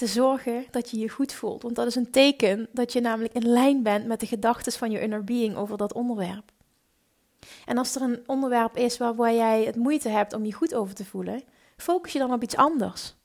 te 0.01 0.07
zorgen 0.07 0.65
dat 0.71 0.89
je 0.89 0.99
je 0.99 1.09
goed 1.09 1.33
voelt. 1.33 1.61
Want 1.61 1.75
dat 1.75 1.87
is 1.87 1.95
een 1.95 2.11
teken 2.11 2.67
dat 2.71 2.93
je 2.93 3.01
namelijk 3.01 3.33
in 3.33 3.47
lijn 3.47 3.83
bent 3.83 4.05
met 4.05 4.19
de 4.19 4.25
gedachten 4.25 4.71
van 4.71 4.91
je 4.91 5.01
inner 5.01 5.23
being 5.23 5.55
over 5.55 5.77
dat 5.77 5.93
onderwerp. 5.93 6.51
En 7.65 7.77
als 7.77 7.95
er 7.95 8.01
een 8.01 8.23
onderwerp 8.25 8.77
is 8.77 8.97
waar, 8.97 9.33
jij 9.33 9.63
het 9.63 9.75
moeite 9.75 10.09
hebt 10.09 10.33
om 10.33 10.45
je 10.45 10.53
goed 10.53 10.73
over 10.73 10.95
te 10.95 11.05
voelen, 11.05 11.43
focus 11.77 12.13
je 12.13 12.19
dan 12.19 12.33
op 12.33 12.43
iets 12.43 12.55
anders. 12.55 13.15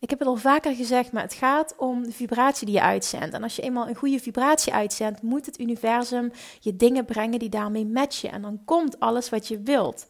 Ik 0.00 0.10
heb 0.10 0.18
het 0.18 0.28
al 0.28 0.36
vaker 0.36 0.74
gezegd, 0.74 1.12
maar 1.12 1.22
het 1.22 1.34
gaat 1.34 1.74
om 1.76 2.04
de 2.04 2.12
vibratie 2.12 2.66
die 2.66 2.74
je 2.74 2.82
uitzendt. 2.82 3.34
En 3.34 3.42
als 3.42 3.56
je 3.56 3.62
eenmaal 3.62 3.88
een 3.88 3.94
goede 3.94 4.20
vibratie 4.20 4.72
uitzendt, 4.72 5.22
moet 5.22 5.46
het 5.46 5.60
universum 5.60 6.30
je 6.60 6.76
dingen 6.76 7.04
brengen 7.04 7.38
die 7.38 7.48
daarmee 7.48 7.86
matchen. 7.86 8.30
En 8.30 8.42
dan 8.42 8.60
komt 8.64 9.00
alles 9.00 9.28
wat 9.28 9.48
je 9.48 9.60
wilt. 9.60 10.08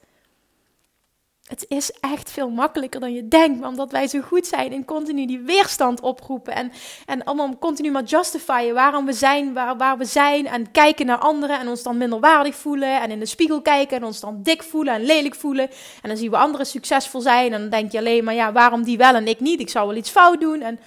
Het 1.49 1.65
is 1.69 1.91
echt 1.91 2.31
veel 2.31 2.51
makkelijker 2.51 3.01
dan 3.01 3.13
je 3.13 3.29
denkt, 3.29 3.67
omdat 3.67 3.91
wij 3.91 4.09
zo 4.09 4.21
goed 4.21 4.47
zijn 4.47 4.73
in 4.73 4.85
continu 4.85 5.27
die 5.27 5.39
weerstand 5.39 6.01
oproepen 6.01 6.55
en, 6.55 6.73
en 7.07 7.25
allemaal 7.25 7.59
continu 7.59 7.91
maar 7.91 8.03
justifyen 8.03 8.75
waarom 8.75 9.07
we 9.07 9.13
zijn 9.13 9.53
waar, 9.53 9.77
waar 9.77 9.99
we 9.99 10.05
zijn 10.05 10.47
en 10.47 10.71
kijken 10.71 11.07
naar 11.07 11.19
anderen 11.19 11.59
en 11.59 11.69
ons 11.69 11.83
dan 11.83 11.97
minderwaardig 11.97 12.55
voelen 12.55 13.01
en 13.01 13.11
in 13.11 13.19
de 13.19 13.27
spiegel 13.27 13.63
kijken 13.63 13.97
en 13.97 14.05
ons 14.05 14.21
dan 14.21 14.43
dik 14.43 14.63
voelen 14.63 14.95
en 14.95 15.05
lelijk 15.05 15.35
voelen. 15.35 15.69
En 16.03 16.09
dan 16.09 16.17
zien 16.17 16.31
we 16.31 16.37
anderen 16.37 16.67
succesvol 16.67 17.21
zijn 17.21 17.53
en 17.53 17.61
dan 17.61 17.71
denk 17.71 17.93
je 17.93 17.99
alleen 17.99 18.25
maar 18.25 18.35
ja, 18.35 18.53
waarom 18.53 18.83
die 18.83 18.99
wel 18.99 19.15
en 19.15 19.29
ik 19.29 19.41
niet, 19.41 19.61
ik 19.61 19.71
zou 19.71 19.87
wel 19.87 19.97
iets 19.97 20.11
fout 20.11 20.41
doen 20.41 20.61
en 20.61 20.81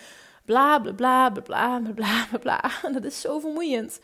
bla 0.45 0.79
bla 0.79 0.91
bla 0.91 1.29
bla 1.29 1.41
bla 1.41 1.91
bla 1.93 2.27
bla 2.29 2.39
bla 2.39 2.71
en 2.83 2.93
dat 3.01 3.03
is 3.03 3.21
zo 3.21 3.39
vermoeiend, 3.39 3.99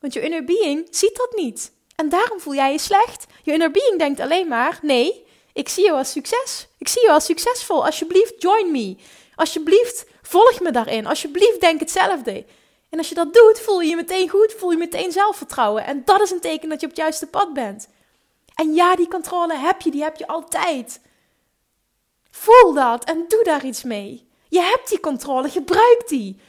want 0.00 0.12
je 0.12 0.20
inner 0.20 0.44
being 0.44 0.86
ziet 0.90 1.16
dat 1.16 1.42
niet. 1.42 1.72
En 1.96 2.08
daarom 2.08 2.40
voel 2.40 2.54
jij 2.54 2.72
je 2.72 2.78
slecht. 2.78 3.26
Je 3.42 3.52
inner 3.52 3.70
being 3.70 3.98
denkt 3.98 4.20
alleen 4.20 4.48
maar 4.48 4.78
nee, 4.82 5.26
ik 5.52 5.68
zie 5.68 5.84
jou 5.84 5.98
als 5.98 6.10
succes. 6.10 6.68
Ik 6.78 6.88
zie 6.88 7.02
jou 7.02 7.14
als 7.14 7.24
succesvol. 7.24 7.84
Alsjeblieft, 7.84 8.42
join 8.42 8.70
me. 8.70 8.96
Alsjeblieft, 9.34 10.06
volg 10.22 10.60
me 10.60 10.70
daarin. 10.70 11.06
Alsjeblieft, 11.06 11.60
denk 11.60 11.80
hetzelfde. 11.80 12.44
En 12.90 12.98
als 12.98 13.08
je 13.08 13.14
dat 13.14 13.34
doet, 13.34 13.60
voel 13.60 13.80
je 13.80 13.88
je 13.88 13.96
meteen 13.96 14.28
goed, 14.28 14.54
voel 14.58 14.70
je 14.70 14.76
meteen 14.76 15.12
zelfvertrouwen. 15.12 15.84
En 15.84 16.02
dat 16.04 16.20
is 16.20 16.30
een 16.30 16.40
teken 16.40 16.68
dat 16.68 16.80
je 16.80 16.86
op 16.86 16.92
het 16.92 17.00
juiste 17.00 17.26
pad 17.26 17.52
bent. 17.52 17.88
En 18.54 18.74
ja, 18.74 18.96
die 18.96 19.08
controle 19.08 19.56
heb 19.56 19.80
je, 19.80 19.90
die 19.90 20.02
heb 20.02 20.16
je 20.16 20.26
altijd. 20.26 21.00
Voel 22.30 22.72
dat 22.72 23.04
en 23.04 23.24
doe 23.28 23.44
daar 23.44 23.64
iets 23.64 23.82
mee. 23.82 24.28
Je 24.48 24.60
hebt 24.60 24.88
die 24.88 25.00
controle, 25.00 25.48
gebruik 25.48 26.02
die. 26.06 26.40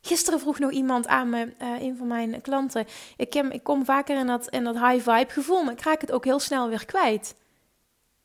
Gisteren 0.00 0.40
vroeg 0.40 0.58
nog 0.58 0.70
iemand 0.70 1.06
aan 1.06 1.28
me, 1.28 1.52
uh, 1.62 1.80
een 1.80 1.96
van 1.96 2.06
mijn 2.06 2.40
klanten. 2.40 2.86
Ik, 3.16 3.34
ik 3.34 3.62
kom 3.62 3.84
vaker 3.84 4.18
in 4.18 4.26
dat, 4.26 4.48
in 4.48 4.64
dat 4.64 4.74
high 4.74 5.10
vibe 5.10 5.32
gevoel, 5.32 5.62
maar 5.62 5.72
ik 5.72 5.82
raak 5.82 6.00
het 6.00 6.12
ook 6.12 6.24
heel 6.24 6.38
snel 6.38 6.68
weer 6.68 6.86
kwijt. 6.86 7.34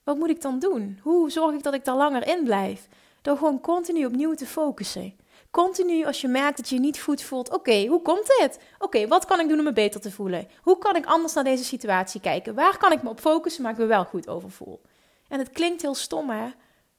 Wat 0.04 0.18
moet 0.18 0.30
ik 0.30 0.42
dan 0.42 0.60
doen? 0.60 1.00
Hoe 1.02 1.32
zorg 1.32 1.54
ik 1.54 1.64
dat 1.64 1.74
ik 1.74 1.86
daar 1.86 1.96
langer 1.96 2.28
in 2.28 2.44
blijf? 2.44 2.88
Door 3.22 3.38
gewoon 3.38 3.62
continu 3.62 4.06
opnieuw 4.06 4.34
te 4.34 4.46
focussen. 4.46 5.16
Continu 5.52 6.06
als 6.06 6.22
je 6.22 6.28
merkt 6.28 6.58
dat 6.58 6.70
je 6.70 6.76
je 6.76 6.82
niet 6.82 7.02
goed 7.02 7.22
voelt. 7.22 7.54
Oké, 7.54 7.86
hoe 7.86 8.02
komt 8.02 8.28
dit? 8.40 8.60
Oké, 8.80 9.08
wat 9.08 9.26
kan 9.26 9.40
ik 9.40 9.48
doen 9.48 9.58
om 9.58 9.64
me 9.64 9.74
beter 9.74 10.02
te 10.02 10.12
voelen? 10.12 10.48
Hoe 10.62 10.78
kan 10.78 10.96
ik 10.96 11.06
anders 11.06 11.34
naar 11.34 11.44
deze 11.44 11.64
situatie 11.64 12.22
kijken? 12.22 12.56
Waar 12.56 12.78
kan 12.78 12.92
ik 12.92 13.04
me 13.04 13.10
op 13.10 13.20
focussen, 13.20 13.64
maar 13.64 13.72
ik 13.72 13.78
me 13.78 13.86
wel 13.86 14.06
goed 14.06 14.28
over 14.28 14.52
voel? 14.52 14.82
En 15.28 15.40
het 15.40 15.50
klinkt 15.50 15.82
heel 15.82 15.96
stom, 15.96 16.30
hè? 16.30 16.48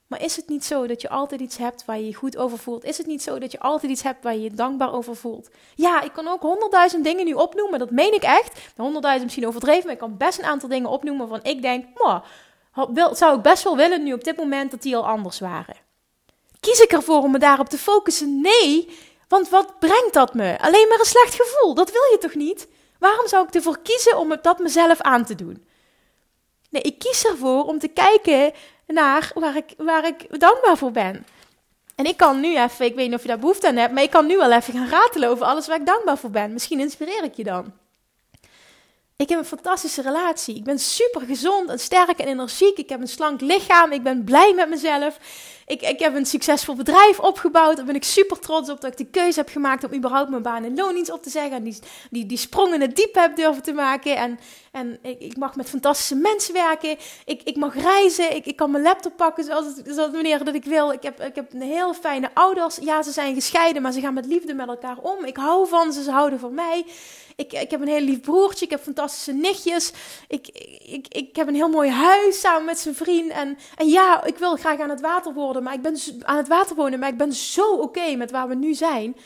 Maar 0.06 0.22
is 0.22 0.36
het 0.36 0.48
niet 0.48 0.64
zo 0.64 0.86
dat 0.86 1.00
je 1.00 1.08
altijd 1.08 1.40
iets 1.40 1.56
hebt 1.56 1.84
waar 1.84 1.98
je 1.98 2.06
je 2.06 2.14
goed 2.14 2.36
over 2.36 2.58
voelt? 2.58 2.84
Is 2.84 2.98
het 2.98 3.06
niet 3.06 3.22
zo 3.22 3.38
dat 3.38 3.52
je 3.52 3.60
altijd 3.60 3.92
iets 3.92 4.02
hebt 4.02 4.22
waar 4.22 4.34
je 4.34 4.40
je 4.40 4.50
dankbaar 4.50 4.92
over 4.92 5.16
voelt? 5.16 5.50
Ja, 5.74 6.02
ik 6.02 6.12
kan 6.12 6.28
ook 6.28 6.42
honderdduizend 6.42 7.04
dingen 7.04 7.24
nu 7.24 7.32
opnoemen, 7.32 7.78
dat 7.78 7.90
meen 7.90 8.14
ik 8.14 8.22
echt. 8.22 8.60
Honderdduizend 8.76 9.24
misschien 9.24 9.46
overdreven, 9.46 9.82
maar 9.82 9.92
ik 9.92 9.98
kan 9.98 10.16
best 10.16 10.38
een 10.38 10.44
aantal 10.44 10.68
dingen 10.68 10.90
opnoemen 10.90 11.28
waarvan 11.28 11.50
ik 11.50 11.62
denk, 11.62 11.84
wil, 12.92 13.14
zou 13.14 13.36
ik 13.36 13.42
best 13.42 13.62
wel 13.62 13.76
willen 13.76 14.02
nu 14.02 14.12
op 14.12 14.24
dit 14.24 14.36
moment 14.36 14.70
dat 14.70 14.82
die 14.82 14.96
al 14.96 15.06
anders 15.06 15.40
waren. 15.40 15.76
Kies 16.60 16.80
ik 16.80 16.92
ervoor 16.92 17.22
om 17.22 17.30
me 17.30 17.38
daarop 17.38 17.68
te 17.68 17.78
focussen? 17.78 18.40
Nee, 18.40 18.98
want 19.28 19.48
wat 19.48 19.78
brengt 19.78 20.12
dat 20.12 20.34
me? 20.34 20.58
Alleen 20.60 20.88
maar 20.88 20.98
een 20.98 21.04
slecht 21.04 21.34
gevoel, 21.34 21.74
dat 21.74 21.92
wil 21.92 22.02
je 22.10 22.18
toch 22.20 22.34
niet? 22.34 22.68
Waarom 22.98 23.28
zou 23.28 23.46
ik 23.46 23.54
ervoor 23.54 23.78
kiezen 23.78 24.18
om 24.18 24.36
dat 24.42 24.58
mezelf 24.58 25.00
aan 25.00 25.24
te 25.24 25.34
doen? 25.34 25.66
Nee, 26.70 26.82
ik 26.82 26.98
kies 26.98 27.24
ervoor 27.24 27.64
om 27.64 27.78
te 27.78 27.88
kijken 27.88 28.52
naar 28.86 29.30
waar 29.34 29.56
ik, 29.56 29.74
waar 29.76 30.06
ik 30.06 30.40
dankbaar 30.40 30.76
voor 30.76 30.90
ben. 30.90 31.26
En 31.94 32.04
ik 32.04 32.16
kan 32.16 32.40
nu 32.40 32.58
even, 32.58 32.84
ik 32.84 32.94
weet 32.94 33.06
niet 33.06 33.16
of 33.16 33.22
je 33.22 33.28
daar 33.28 33.38
behoefte 33.38 33.68
aan 33.68 33.76
hebt, 33.76 33.92
maar 33.92 34.02
ik 34.02 34.10
kan 34.10 34.26
nu 34.26 34.36
wel 34.36 34.52
even 34.52 34.72
gaan 34.72 34.88
ratelen 34.88 35.28
over 35.28 35.46
alles 35.46 35.66
waar 35.66 35.80
ik 35.80 35.86
dankbaar 35.86 36.18
voor 36.18 36.30
ben. 36.30 36.52
Misschien 36.52 36.80
inspireer 36.80 37.24
ik 37.24 37.34
je 37.34 37.44
dan. 37.44 37.72
Ik 39.16 39.28
heb 39.28 39.38
een 39.38 39.44
fantastische 39.44 40.02
relatie. 40.02 40.56
Ik 40.56 40.64
ben 40.64 40.78
super 40.78 41.20
gezond 41.20 41.70
en 41.70 41.78
sterk 41.78 42.18
en 42.18 42.26
energiek. 42.26 42.78
Ik 42.78 42.88
heb 42.88 43.00
een 43.00 43.08
slank 43.08 43.40
lichaam. 43.40 43.92
Ik 43.92 44.02
ben 44.02 44.24
blij 44.24 44.52
met 44.54 44.68
mezelf. 44.68 45.18
Ik, 45.66 45.82
ik 45.82 45.98
heb 45.98 46.14
een 46.14 46.26
succesvol 46.26 46.74
bedrijf 46.74 47.20
opgebouwd. 47.20 47.76
Daar 47.76 47.84
ben 47.84 47.94
ik 47.94 48.04
super 48.04 48.38
trots 48.38 48.70
op 48.70 48.80
dat 48.80 48.90
ik 48.90 48.96
de 48.96 49.20
keuze 49.20 49.38
heb 49.38 49.48
gemaakt 49.48 49.84
om 49.84 49.94
überhaupt 49.94 50.30
mijn 50.30 50.42
baan 50.42 50.64
en 50.64 50.74
loondienst 50.74 51.12
op 51.12 51.22
te 51.22 51.30
zeggen. 51.30 51.52
En 51.52 51.74
die, 52.10 52.26
die, 52.26 52.38
sprong 52.38 52.74
in 52.74 52.80
het 52.80 52.96
diep 52.96 53.14
heb 53.14 53.36
durven 53.36 53.62
te 53.62 53.72
maken. 53.72 54.16
En, 54.16 54.38
en 54.72 54.98
ik, 55.02 55.20
ik 55.20 55.36
mag 55.36 55.56
met 55.56 55.68
fantastische 55.68 56.14
mensen 56.14 56.54
werken. 56.54 56.96
Ik, 57.24 57.42
ik 57.44 57.56
mag 57.56 57.74
reizen. 57.74 58.36
Ik, 58.36 58.46
ik 58.46 58.56
kan 58.56 58.70
mijn 58.70 58.82
laptop 58.82 59.16
pakken 59.16 59.44
zoals, 59.44 59.64
zoals 59.84 60.12
wanneer 60.12 60.44
dat 60.44 60.54
ik 60.54 60.64
wil. 60.64 60.92
Ik 60.92 61.02
heb, 61.02 61.20
ik 61.20 61.34
heb 61.34 61.52
een 61.52 61.62
heel 61.62 61.94
fijne 61.94 62.30
ouders. 62.34 62.76
Ja, 62.80 63.02
ze 63.02 63.10
zijn 63.10 63.34
gescheiden, 63.34 63.82
maar 63.82 63.92
ze 63.92 64.00
gaan 64.00 64.14
met 64.14 64.26
liefde 64.26 64.54
met 64.54 64.68
elkaar 64.68 64.98
om. 64.98 65.24
Ik 65.24 65.36
hou 65.36 65.68
van 65.68 65.92
ze, 65.92 66.02
ze 66.02 66.10
houden 66.10 66.38
van 66.38 66.54
mij. 66.54 66.84
Ik, 67.36 67.52
ik 67.52 67.70
heb 67.70 67.80
een 67.80 67.88
heel 67.88 68.00
lief 68.00 68.20
broertje. 68.20 68.64
Ik 68.64 68.70
heb 68.70 68.82
fantastische 68.82 69.32
nichtjes. 69.32 69.92
Ik, 70.28 70.48
ik, 70.86 71.06
ik 71.08 71.36
heb 71.36 71.48
een 71.48 71.54
heel 71.54 71.68
mooi 71.68 71.90
huis 71.90 72.40
samen 72.40 72.64
met 72.64 72.78
zijn 72.78 72.94
vriend. 72.94 73.30
En, 73.30 73.58
en 73.76 73.88
ja, 73.88 74.24
ik 74.24 74.38
wil 74.38 74.56
graag 74.56 74.80
aan 74.80 74.90
het 74.90 75.00
water 75.00 75.32
worden. 75.32 75.55
Maar 75.62 75.74
ik 75.74 75.82
ben 75.82 75.96
aan 76.22 76.36
het 76.36 76.48
water 76.48 76.76
wonen. 76.76 76.98
Maar 76.98 77.08
ik 77.08 77.16
ben 77.16 77.32
zo 77.32 77.74
oké 77.74 78.16
met 78.16 78.30
waar 78.30 78.48
we 78.48 78.54
nu 78.54 78.74
zijn. 78.74 79.16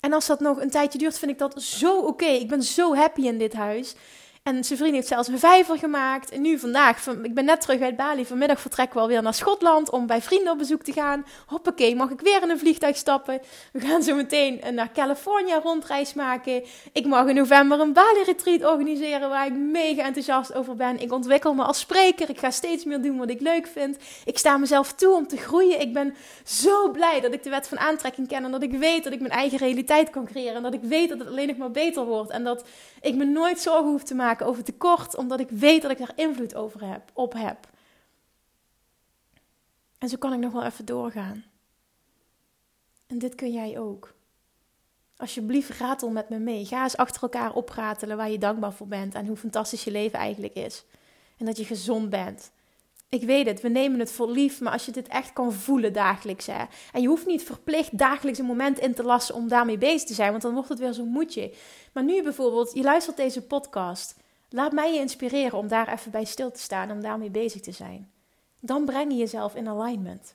En 0.00 0.12
als 0.12 0.26
dat 0.26 0.40
nog 0.40 0.60
een 0.60 0.70
tijdje 0.70 0.98
duurt, 0.98 1.18
vind 1.18 1.30
ik 1.30 1.38
dat 1.38 1.62
zo 1.62 1.98
oké. 1.98 2.26
Ik 2.26 2.48
ben 2.48 2.62
zo 2.62 2.94
happy 2.94 3.22
in 3.22 3.38
dit 3.38 3.52
huis. 3.52 3.94
En 4.42 4.64
zijn 4.64 4.78
vriend 4.78 4.94
heeft 4.94 5.08
zelfs 5.08 5.28
een 5.28 5.38
vijver 5.38 5.78
gemaakt. 5.78 6.30
En 6.30 6.40
nu 6.40 6.58
vandaag, 6.58 7.06
ik 7.22 7.34
ben 7.34 7.44
net 7.44 7.60
terug 7.60 7.80
uit 7.80 7.96
Bali. 7.96 8.26
Vanmiddag 8.26 8.60
vertrekken 8.60 8.96
we 8.96 9.02
alweer 9.02 9.22
naar 9.22 9.34
Schotland 9.34 9.90
om 9.90 10.06
bij 10.06 10.22
vrienden 10.22 10.52
op 10.52 10.58
bezoek 10.58 10.82
te 10.82 10.92
gaan. 10.92 11.24
Hoppakee, 11.46 11.96
mag 11.96 12.10
ik 12.10 12.20
weer 12.20 12.42
in 12.42 12.50
een 12.50 12.58
vliegtuig 12.58 12.96
stappen. 12.96 13.40
We 13.72 13.80
gaan 13.80 14.02
zo 14.02 14.14
meteen 14.14 14.60
naar 14.74 14.92
Californië 14.92 15.54
rondreis 15.62 16.14
maken. 16.14 16.64
Ik 16.92 17.06
mag 17.06 17.26
in 17.26 17.34
november 17.34 17.80
een 17.80 17.92
Bali-retreat 17.92 18.64
organiseren 18.64 19.28
waar 19.28 19.46
ik 19.46 19.52
mega 19.52 20.04
enthousiast 20.04 20.54
over 20.54 20.76
ben. 20.76 21.00
Ik 21.00 21.12
ontwikkel 21.12 21.54
me 21.54 21.62
als 21.62 21.78
spreker. 21.78 22.30
Ik 22.30 22.38
ga 22.38 22.50
steeds 22.50 22.84
meer 22.84 23.02
doen 23.02 23.18
wat 23.18 23.30
ik 23.30 23.40
leuk 23.40 23.66
vind. 23.66 23.96
Ik 24.24 24.38
sta 24.38 24.56
mezelf 24.56 24.92
toe 24.92 25.14
om 25.14 25.26
te 25.26 25.36
groeien. 25.36 25.80
Ik 25.80 25.92
ben 25.92 26.14
zo 26.44 26.90
blij 26.90 27.20
dat 27.20 27.32
ik 27.32 27.42
de 27.42 27.50
wet 27.50 27.68
van 27.68 27.78
aantrekking 27.78 28.28
ken. 28.28 28.44
En 28.44 28.50
dat 28.50 28.62
ik 28.62 28.72
weet 28.72 29.04
dat 29.04 29.12
ik 29.12 29.20
mijn 29.20 29.32
eigen 29.32 29.58
realiteit 29.58 30.10
kan 30.10 30.24
creëren. 30.24 30.54
En 30.54 30.62
dat 30.62 30.74
ik 30.74 30.82
weet 30.82 31.08
dat 31.08 31.18
het 31.18 31.28
alleen 31.28 31.48
nog 31.48 31.56
maar 31.56 31.70
beter 31.70 32.04
wordt. 32.04 32.30
En 32.30 32.44
dat 32.44 32.64
ik 33.00 33.14
me 33.14 33.24
nooit 33.24 33.60
zorgen 33.60 33.90
hoef 33.90 34.02
te 34.02 34.14
maken 34.14 34.30
over 34.40 34.64
tekort, 34.64 35.16
omdat 35.16 35.40
ik 35.40 35.50
weet 35.50 35.82
dat 35.82 35.90
ik 35.90 35.98
daar 35.98 36.12
invloed 36.16 36.54
over 36.54 36.84
heb, 36.84 37.10
op 37.12 37.32
heb. 37.32 37.68
En 39.98 40.08
zo 40.08 40.16
kan 40.16 40.32
ik 40.32 40.38
nog 40.38 40.52
wel 40.52 40.64
even 40.64 40.84
doorgaan. 40.84 41.44
En 43.06 43.18
dit 43.18 43.34
kun 43.34 43.52
jij 43.52 43.78
ook. 43.78 44.14
Alsjeblieft, 45.16 45.78
ratel 45.78 46.10
met 46.10 46.28
me 46.28 46.38
mee. 46.38 46.64
Ga 46.64 46.82
eens 46.82 46.96
achter 46.96 47.22
elkaar 47.22 47.54
opratelen 47.54 48.16
waar 48.16 48.30
je 48.30 48.38
dankbaar 48.38 48.72
voor 48.72 48.86
bent 48.86 49.14
en 49.14 49.26
hoe 49.26 49.36
fantastisch 49.36 49.84
je 49.84 49.90
leven 49.90 50.18
eigenlijk 50.18 50.54
is. 50.54 50.84
En 51.38 51.46
dat 51.46 51.56
je 51.56 51.64
gezond 51.64 52.10
bent. 52.10 52.50
Ik 53.08 53.22
weet 53.22 53.46
het, 53.46 53.60
we 53.60 53.68
nemen 53.68 53.98
het 53.98 54.12
voor 54.12 54.30
lief, 54.30 54.60
maar 54.60 54.72
als 54.72 54.84
je 54.84 54.92
dit 54.92 55.08
echt 55.08 55.32
kan 55.32 55.52
voelen 55.52 55.92
dagelijks. 55.92 56.46
Hè, 56.46 56.64
en 56.92 57.00
je 57.02 57.08
hoeft 57.08 57.26
niet 57.26 57.42
verplicht 57.42 57.98
dagelijks 57.98 58.38
een 58.38 58.44
moment 58.44 58.78
in 58.78 58.94
te 58.94 59.02
lassen 59.02 59.34
om 59.34 59.48
daarmee 59.48 59.78
bezig 59.78 60.08
te 60.08 60.14
zijn, 60.14 60.30
want 60.30 60.42
dan 60.42 60.54
wordt 60.54 60.68
het 60.68 60.78
weer 60.78 60.92
zo'n 60.92 61.08
moedje. 61.08 61.52
Maar 61.92 62.04
nu 62.04 62.22
bijvoorbeeld, 62.22 62.74
je 62.74 62.82
luistert 62.82 63.16
deze 63.16 63.42
podcast. 63.42 64.14
Laat 64.52 64.72
mij 64.72 64.92
je 64.92 65.00
inspireren 65.00 65.58
om 65.58 65.68
daar 65.68 65.92
even 65.92 66.10
bij 66.10 66.24
stil 66.24 66.50
te 66.50 66.60
staan, 66.60 66.90
om 66.90 67.00
daarmee 67.00 67.30
bezig 67.30 67.60
te 67.60 67.72
zijn. 67.72 68.10
Dan 68.60 68.84
breng 68.84 69.12
je 69.12 69.18
jezelf 69.18 69.54
in 69.54 69.68
alignment. 69.68 70.34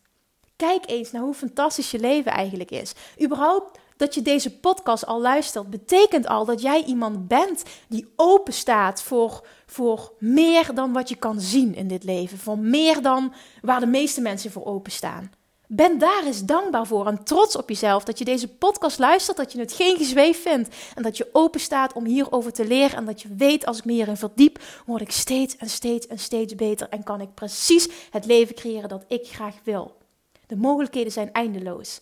Kijk 0.55 0.89
eens 0.89 1.11
naar 1.11 1.21
hoe 1.21 1.33
fantastisch 1.33 1.91
je 1.91 1.99
leven 1.99 2.31
eigenlijk 2.31 2.71
is. 2.71 2.93
Überhaupt 3.23 3.79
dat 3.97 4.13
je 4.13 4.21
deze 4.21 4.59
podcast 4.59 5.05
al 5.05 5.21
luistert, 5.21 5.69
betekent 5.69 6.27
al 6.27 6.45
dat 6.45 6.61
jij 6.61 6.83
iemand 6.83 7.27
bent 7.27 7.63
die 7.87 8.13
open 8.15 8.53
staat 8.53 9.01
voor, 9.01 9.47
voor 9.65 10.13
meer 10.19 10.73
dan 10.73 10.93
wat 10.93 11.09
je 11.09 11.15
kan 11.15 11.41
zien 11.41 11.75
in 11.75 11.87
dit 11.87 12.03
leven. 12.03 12.37
Voor 12.37 12.59
meer 12.59 13.01
dan 13.01 13.33
waar 13.61 13.79
de 13.79 13.85
meeste 13.85 14.21
mensen 14.21 14.51
voor 14.51 14.65
openstaan. 14.65 15.31
Ben 15.69 15.97
daar 15.97 16.23
eens 16.23 16.45
dankbaar 16.45 16.87
voor 16.87 17.07
en 17.07 17.23
trots 17.23 17.55
op 17.55 17.69
jezelf 17.69 18.03
dat 18.03 18.17
je 18.17 18.25
deze 18.25 18.47
podcast 18.47 18.99
luistert, 18.99 19.37
dat 19.37 19.51
je 19.51 19.59
het 19.59 19.73
geen 19.73 19.97
gezweef 19.97 20.41
vindt 20.41 20.75
en 20.95 21.03
dat 21.03 21.17
je 21.17 21.29
open 21.31 21.59
staat 21.59 21.93
om 21.93 22.05
hierover 22.05 22.53
te 22.53 22.67
leren 22.67 22.97
en 22.97 23.05
dat 23.05 23.21
je 23.21 23.35
weet 23.35 23.65
als 23.65 23.77
ik 23.77 23.85
me 23.85 23.91
hierin 23.91 24.17
verdiep, 24.17 24.59
word 24.85 25.01
ik 25.01 25.11
steeds 25.11 25.57
en 25.57 25.69
steeds 25.69 26.07
en 26.07 26.19
steeds 26.19 26.55
beter 26.55 26.89
en 26.89 27.03
kan 27.03 27.21
ik 27.21 27.33
precies 27.33 27.89
het 28.09 28.25
leven 28.25 28.55
creëren 28.55 28.89
dat 28.89 29.05
ik 29.07 29.27
graag 29.27 29.55
wil. 29.63 29.97
De 30.45 30.55
mogelijkheden 30.55 31.11
zijn 31.11 31.33
eindeloos. 31.33 32.01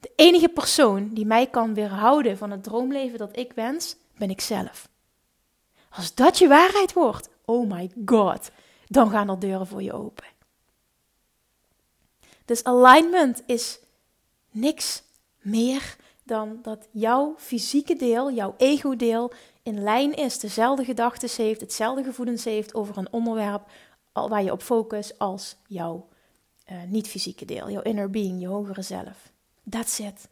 De 0.00 0.10
enige 0.16 0.48
persoon 0.48 1.10
die 1.12 1.26
mij 1.26 1.46
kan 1.46 1.74
weerhouden 1.74 2.38
van 2.38 2.50
het 2.50 2.62
droomleven 2.62 3.18
dat 3.18 3.36
ik 3.36 3.52
wens, 3.52 3.96
ben 4.18 4.30
ik 4.30 4.40
zelf. 4.40 4.88
Als 5.90 6.14
dat 6.14 6.38
je 6.38 6.48
waarheid 6.48 6.92
wordt, 6.92 7.28
oh 7.44 7.70
my 7.70 7.90
god, 8.04 8.50
dan 8.86 9.10
gaan 9.10 9.28
er 9.28 9.38
deuren 9.38 9.66
voor 9.66 9.82
je 9.82 9.92
open. 9.92 10.37
Dus 12.48 12.64
alignment 12.64 13.42
is 13.46 13.78
niks 14.50 15.02
meer 15.40 15.96
dan 16.22 16.58
dat 16.62 16.88
jouw 16.90 17.34
fysieke 17.38 17.96
deel, 17.96 18.32
jouw 18.32 18.54
ego-deel, 18.56 19.32
in 19.62 19.82
lijn 19.82 20.14
is, 20.14 20.38
dezelfde 20.38 20.84
gedachten 20.84 21.44
heeft, 21.44 21.60
hetzelfde 21.60 22.04
gevoelens 22.04 22.44
heeft 22.44 22.74
over 22.74 22.98
een 22.98 23.12
onderwerp 23.12 23.70
waar 24.12 24.42
je 24.42 24.52
op 24.52 24.62
focust 24.62 25.18
als 25.18 25.56
jouw 25.66 26.08
uh, 26.70 26.76
niet-fysieke 26.86 27.44
deel, 27.44 27.70
jouw 27.70 27.82
inner 27.82 28.10
being, 28.10 28.40
je 28.40 28.46
hogere 28.46 28.82
zelf. 28.82 29.30
That's 29.70 29.98
it. 29.98 30.28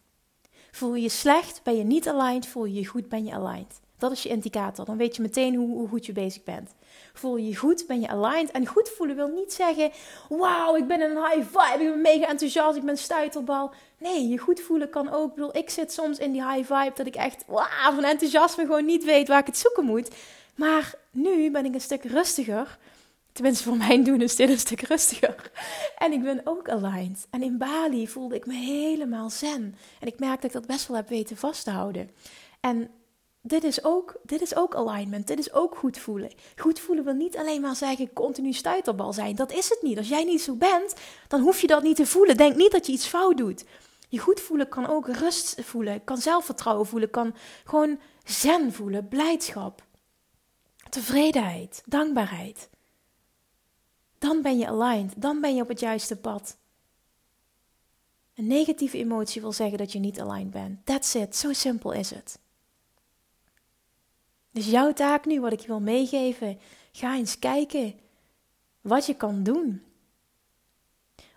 Voel 0.71 0.95
je 0.95 1.03
je 1.03 1.09
slecht, 1.09 1.61
ben 1.63 1.77
je 1.77 1.85
niet 1.85 2.09
aligned, 2.09 2.47
voel 2.47 2.65
je 2.65 2.81
je 2.81 2.87
goed, 2.87 3.09
ben 3.09 3.25
je 3.25 3.33
aligned. 3.33 3.81
Dat 3.99 4.13
is 4.13 4.23
je 4.23 4.29
indicator. 4.29 4.85
Dan 4.85 4.97
weet 4.97 5.17
je 5.17 5.23
meteen 5.23 5.55
hoe, 5.55 5.69
hoe, 5.69 5.89
goed 5.89 6.07
je 6.07 6.13
bezig 6.13 6.45
bent. 6.45 6.75
Voel 7.13 7.37
je 7.37 7.49
je 7.49 7.57
goed, 7.57 7.87
ben 7.87 8.01
je 8.01 8.09
aligned. 8.09 8.51
En 8.51 8.67
goed 8.67 8.89
voelen 8.89 9.17
wil 9.17 9.29
niet 9.29 9.53
zeggen: 9.53 9.91
Wauw, 10.29 10.77
ik 10.77 10.87
ben 10.87 11.01
een 11.01 11.17
high 11.17 11.47
vibe, 11.47 11.85
ik 11.85 11.91
ben 11.91 12.01
mega 12.01 12.29
enthousiast, 12.29 12.77
ik 12.77 12.85
ben 12.85 12.99
stuiterbal. 12.99 13.73
Nee, 13.99 14.29
je 14.29 14.39
goed 14.39 14.61
voelen 14.61 14.91
kan 14.91 15.13
ook. 15.13 15.29
Ik 15.29 15.35
bedoel, 15.35 15.57
ik 15.57 15.71
zit 15.71 15.93
soms 15.93 16.19
in 16.19 16.33
die 16.33 16.49
high 16.51 16.73
vibe 16.73 16.93
dat 16.95 17.07
ik 17.07 17.17
echt 17.17 17.45
van 17.95 18.05
enthousiasme 18.05 18.65
gewoon 18.65 18.85
niet 18.85 19.05
weet 19.05 19.29
waar 19.29 19.41
ik 19.41 19.47
het 19.47 19.59
zoeken 19.59 19.85
moet. 19.85 20.11
Maar 20.55 20.95
nu 21.11 21.51
ben 21.51 21.65
ik 21.65 21.75
een 21.75 21.81
stuk 21.81 22.05
rustiger. 22.05 22.79
Tenminste, 23.33 23.65
voor 23.65 23.77
mijn 23.77 24.05
doen 24.05 24.21
is 24.21 24.37
dit 24.37 24.49
een 24.49 24.59
stuk 24.59 24.81
rustiger. 24.81 25.51
En 25.99 26.13
ik 26.13 26.23
ben 26.23 26.41
ook 26.45 26.69
aligned. 26.69 27.27
En 27.31 27.43
in 27.43 27.59
Bali 27.59 28.09
voelde 28.09 28.35
ik 28.35 28.47
me 28.47 28.55
helemaal 28.55 29.31
zen. 29.31 29.77
En 30.01 30.07
ik 30.07 30.19
merk 30.19 30.35
dat 30.35 30.45
ik 30.45 30.53
dat 30.53 30.67
best 30.67 30.89
wel 30.89 30.97
heb 30.97 31.09
weten 31.09 31.37
vast 31.37 31.65
te 31.65 31.71
houden. 31.71 32.11
En 32.61 32.91
dit 33.47 33.65
is, 33.65 33.85
ook, 33.85 34.17
dit 34.23 34.41
is 34.41 34.57
ook 34.57 34.75
alignment. 34.75 35.27
Dit 35.27 35.39
is 35.39 35.53
ook 35.53 35.77
goed 35.77 35.99
voelen. 35.99 36.33
Goed 36.57 36.81
voelen 36.81 37.05
wil 37.05 37.15
niet 37.15 37.37
alleen 37.37 37.61
maar 37.61 37.77
zeggen 37.77 38.13
continu 38.13 38.53
stuiterbal 38.53 39.13
zijn. 39.13 39.37
Dat 39.37 39.53
is 39.53 39.69
het 39.69 39.83
niet. 39.83 39.99
Als 39.99 40.09
jij 40.09 40.25
niet 40.25 40.43
zo 40.43 40.55
bent, 40.55 40.95
dan 41.29 41.41
hoef 41.41 41.61
je 41.61 41.67
dat 41.67 41.83
niet 41.83 41.97
te 41.97 42.07
voelen. 42.07 42.37
Denk 42.37 42.57
niet 42.57 42.73
dat 42.73 42.87
je 42.87 42.93
iets 42.93 43.07
fout 43.07 43.37
doet. 43.37 43.65
Je 44.09 44.19
goed 44.19 44.41
voelen 44.41 44.69
kan 44.69 44.87
ook 44.87 45.09
rust 45.09 45.61
voelen, 45.63 46.05
kan 46.05 46.19
zelfvertrouwen 46.19 46.87
voelen, 46.87 47.11
kan 47.11 47.35
gewoon 47.65 48.01
zen 48.25 48.73
voelen, 48.73 49.09
blijdschap, 49.09 49.85
tevredenheid, 50.89 51.83
dankbaarheid. 51.85 52.69
Dan 54.19 54.43
ben 54.43 54.59
je 54.59 54.67
aligned, 54.67 55.13
dan 55.17 55.41
ben 55.41 55.55
je 55.55 55.63
op 55.63 55.69
het 55.69 55.81
juiste 55.81 56.17
pad. 56.17 56.57
Een 58.35 58.47
negatieve 58.47 58.99
emotie 58.99 59.41
wil 59.41 59.53
zeggen 59.53 59.79
dat 59.79 59.93
je 59.93 59.99
niet 59.99 60.21
aligned 60.21 60.51
bent. 60.51 60.87
That's 60.87 61.15
it, 61.15 61.37
zo 61.37 61.53
simpel 61.53 61.93
is 61.93 62.11
het. 62.11 62.39
Dus 64.57 64.67
jouw 64.67 64.93
taak 64.93 65.25
nu, 65.25 65.41
wat 65.41 65.53
ik 65.53 65.61
je 65.61 65.67
wil 65.67 65.81
meegeven, 65.81 66.59
ga 66.93 67.15
eens 67.15 67.39
kijken 67.39 67.95
wat 68.81 69.07
je 69.07 69.15
kan 69.15 69.43
doen. 69.43 69.83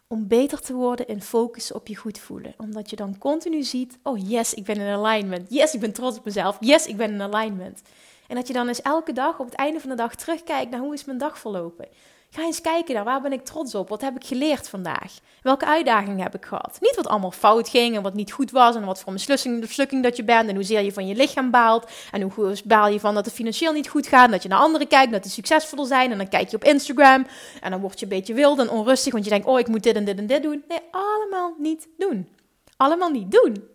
Om 0.07 0.27
beter 0.27 0.61
te 0.61 0.73
worden 0.73 1.07
en 1.07 1.21
focussen 1.21 1.75
op 1.75 1.87
je 1.87 1.95
goed 1.95 2.19
voelen. 2.19 2.53
Omdat 2.57 2.89
je 2.89 2.95
dan 2.95 3.17
continu 3.17 3.63
ziet, 3.63 3.97
oh 4.03 4.29
yes, 4.29 4.53
ik 4.53 4.63
ben 4.63 4.75
in 4.75 4.93
alignment. 4.93 5.49
Yes, 5.49 5.73
ik 5.73 5.79
ben 5.79 5.93
trots 5.93 6.17
op 6.17 6.25
mezelf. 6.25 6.57
Yes, 6.59 6.85
ik 6.85 6.97
ben 6.97 7.11
in 7.11 7.21
alignment. 7.21 7.81
En 8.27 8.35
dat 8.35 8.47
je 8.47 8.53
dan 8.53 8.67
eens 8.67 8.81
elke 8.81 9.13
dag 9.13 9.39
op 9.39 9.45
het 9.45 9.55
einde 9.55 9.79
van 9.79 9.89
de 9.89 9.95
dag 9.95 10.15
terugkijkt 10.15 10.71
naar 10.71 10.79
hoe 10.79 10.93
is 10.93 11.05
mijn 11.05 11.17
dag 11.17 11.39
verlopen. 11.39 11.87
Ga 12.31 12.43
eens 12.43 12.61
kijken 12.61 12.95
naar 12.95 13.03
waar 13.03 13.21
ben 13.21 13.33
ik 13.33 13.45
trots 13.45 13.75
op? 13.75 13.89
Wat 13.89 14.01
heb 14.01 14.15
ik 14.15 14.25
geleerd 14.25 14.69
vandaag? 14.69 15.13
Welke 15.41 15.65
uitdagingen 15.65 16.21
heb 16.21 16.35
ik 16.35 16.45
gehad? 16.45 16.77
Niet 16.81 16.95
wat 16.95 17.07
allemaal 17.07 17.31
fout 17.31 17.69
ging 17.69 17.95
en 17.95 18.01
wat 18.01 18.13
niet 18.13 18.31
goed 18.31 18.51
was 18.51 18.75
en 18.75 18.85
wat 18.85 18.99
voor 18.99 19.13
mislukking, 19.13 19.59
mislukking 19.59 20.03
dat 20.03 20.17
je 20.17 20.23
bent 20.23 20.49
en 20.49 20.55
hoezeer 20.55 20.81
je 20.81 20.93
van 20.93 21.07
je 21.07 21.15
lichaam 21.15 21.51
baalt 21.51 21.91
en 22.11 22.21
hoe 22.21 22.55
baal 22.65 22.87
je 22.87 22.99
van 22.99 23.13
dat 23.13 23.25
het 23.25 23.33
financieel 23.33 23.73
niet 23.73 23.89
goed 23.89 24.07
gaat 24.07 24.31
dat 24.31 24.43
je 24.43 24.49
naar 24.49 24.59
anderen 24.59 24.87
kijkt 24.87 25.11
dat 25.11 25.23
die 25.23 25.31
succesvoller 25.31 25.85
zijn 25.85 26.11
en 26.11 26.17
dan 26.17 26.27
kijk 26.27 26.49
je 26.49 26.55
op 26.55 26.63
Instagram 26.63 27.25
en 27.61 27.71
dan 27.71 27.79
word 27.79 27.99
je 27.99 28.05
een 28.05 28.11
beetje 28.11 28.33
wild 28.33 28.59
en 28.59 28.69
onrustig 28.69 29.11
want 29.13 29.23
je 29.23 29.29
denkt 29.29 29.47
oh 29.47 29.59
ik 29.59 29.67
moet 29.67 29.83
dit 29.83 29.95
en 29.95 30.05
dit 30.05 30.17
en 30.17 30.27
dit 30.27 30.43
doen. 30.43 30.63
Nee, 30.67 30.79
allemaal 30.91 31.55
niet 31.57 31.87
doen. 31.97 32.29
Allemaal 32.77 33.09
niet 33.09 33.31
doen. 33.31 33.69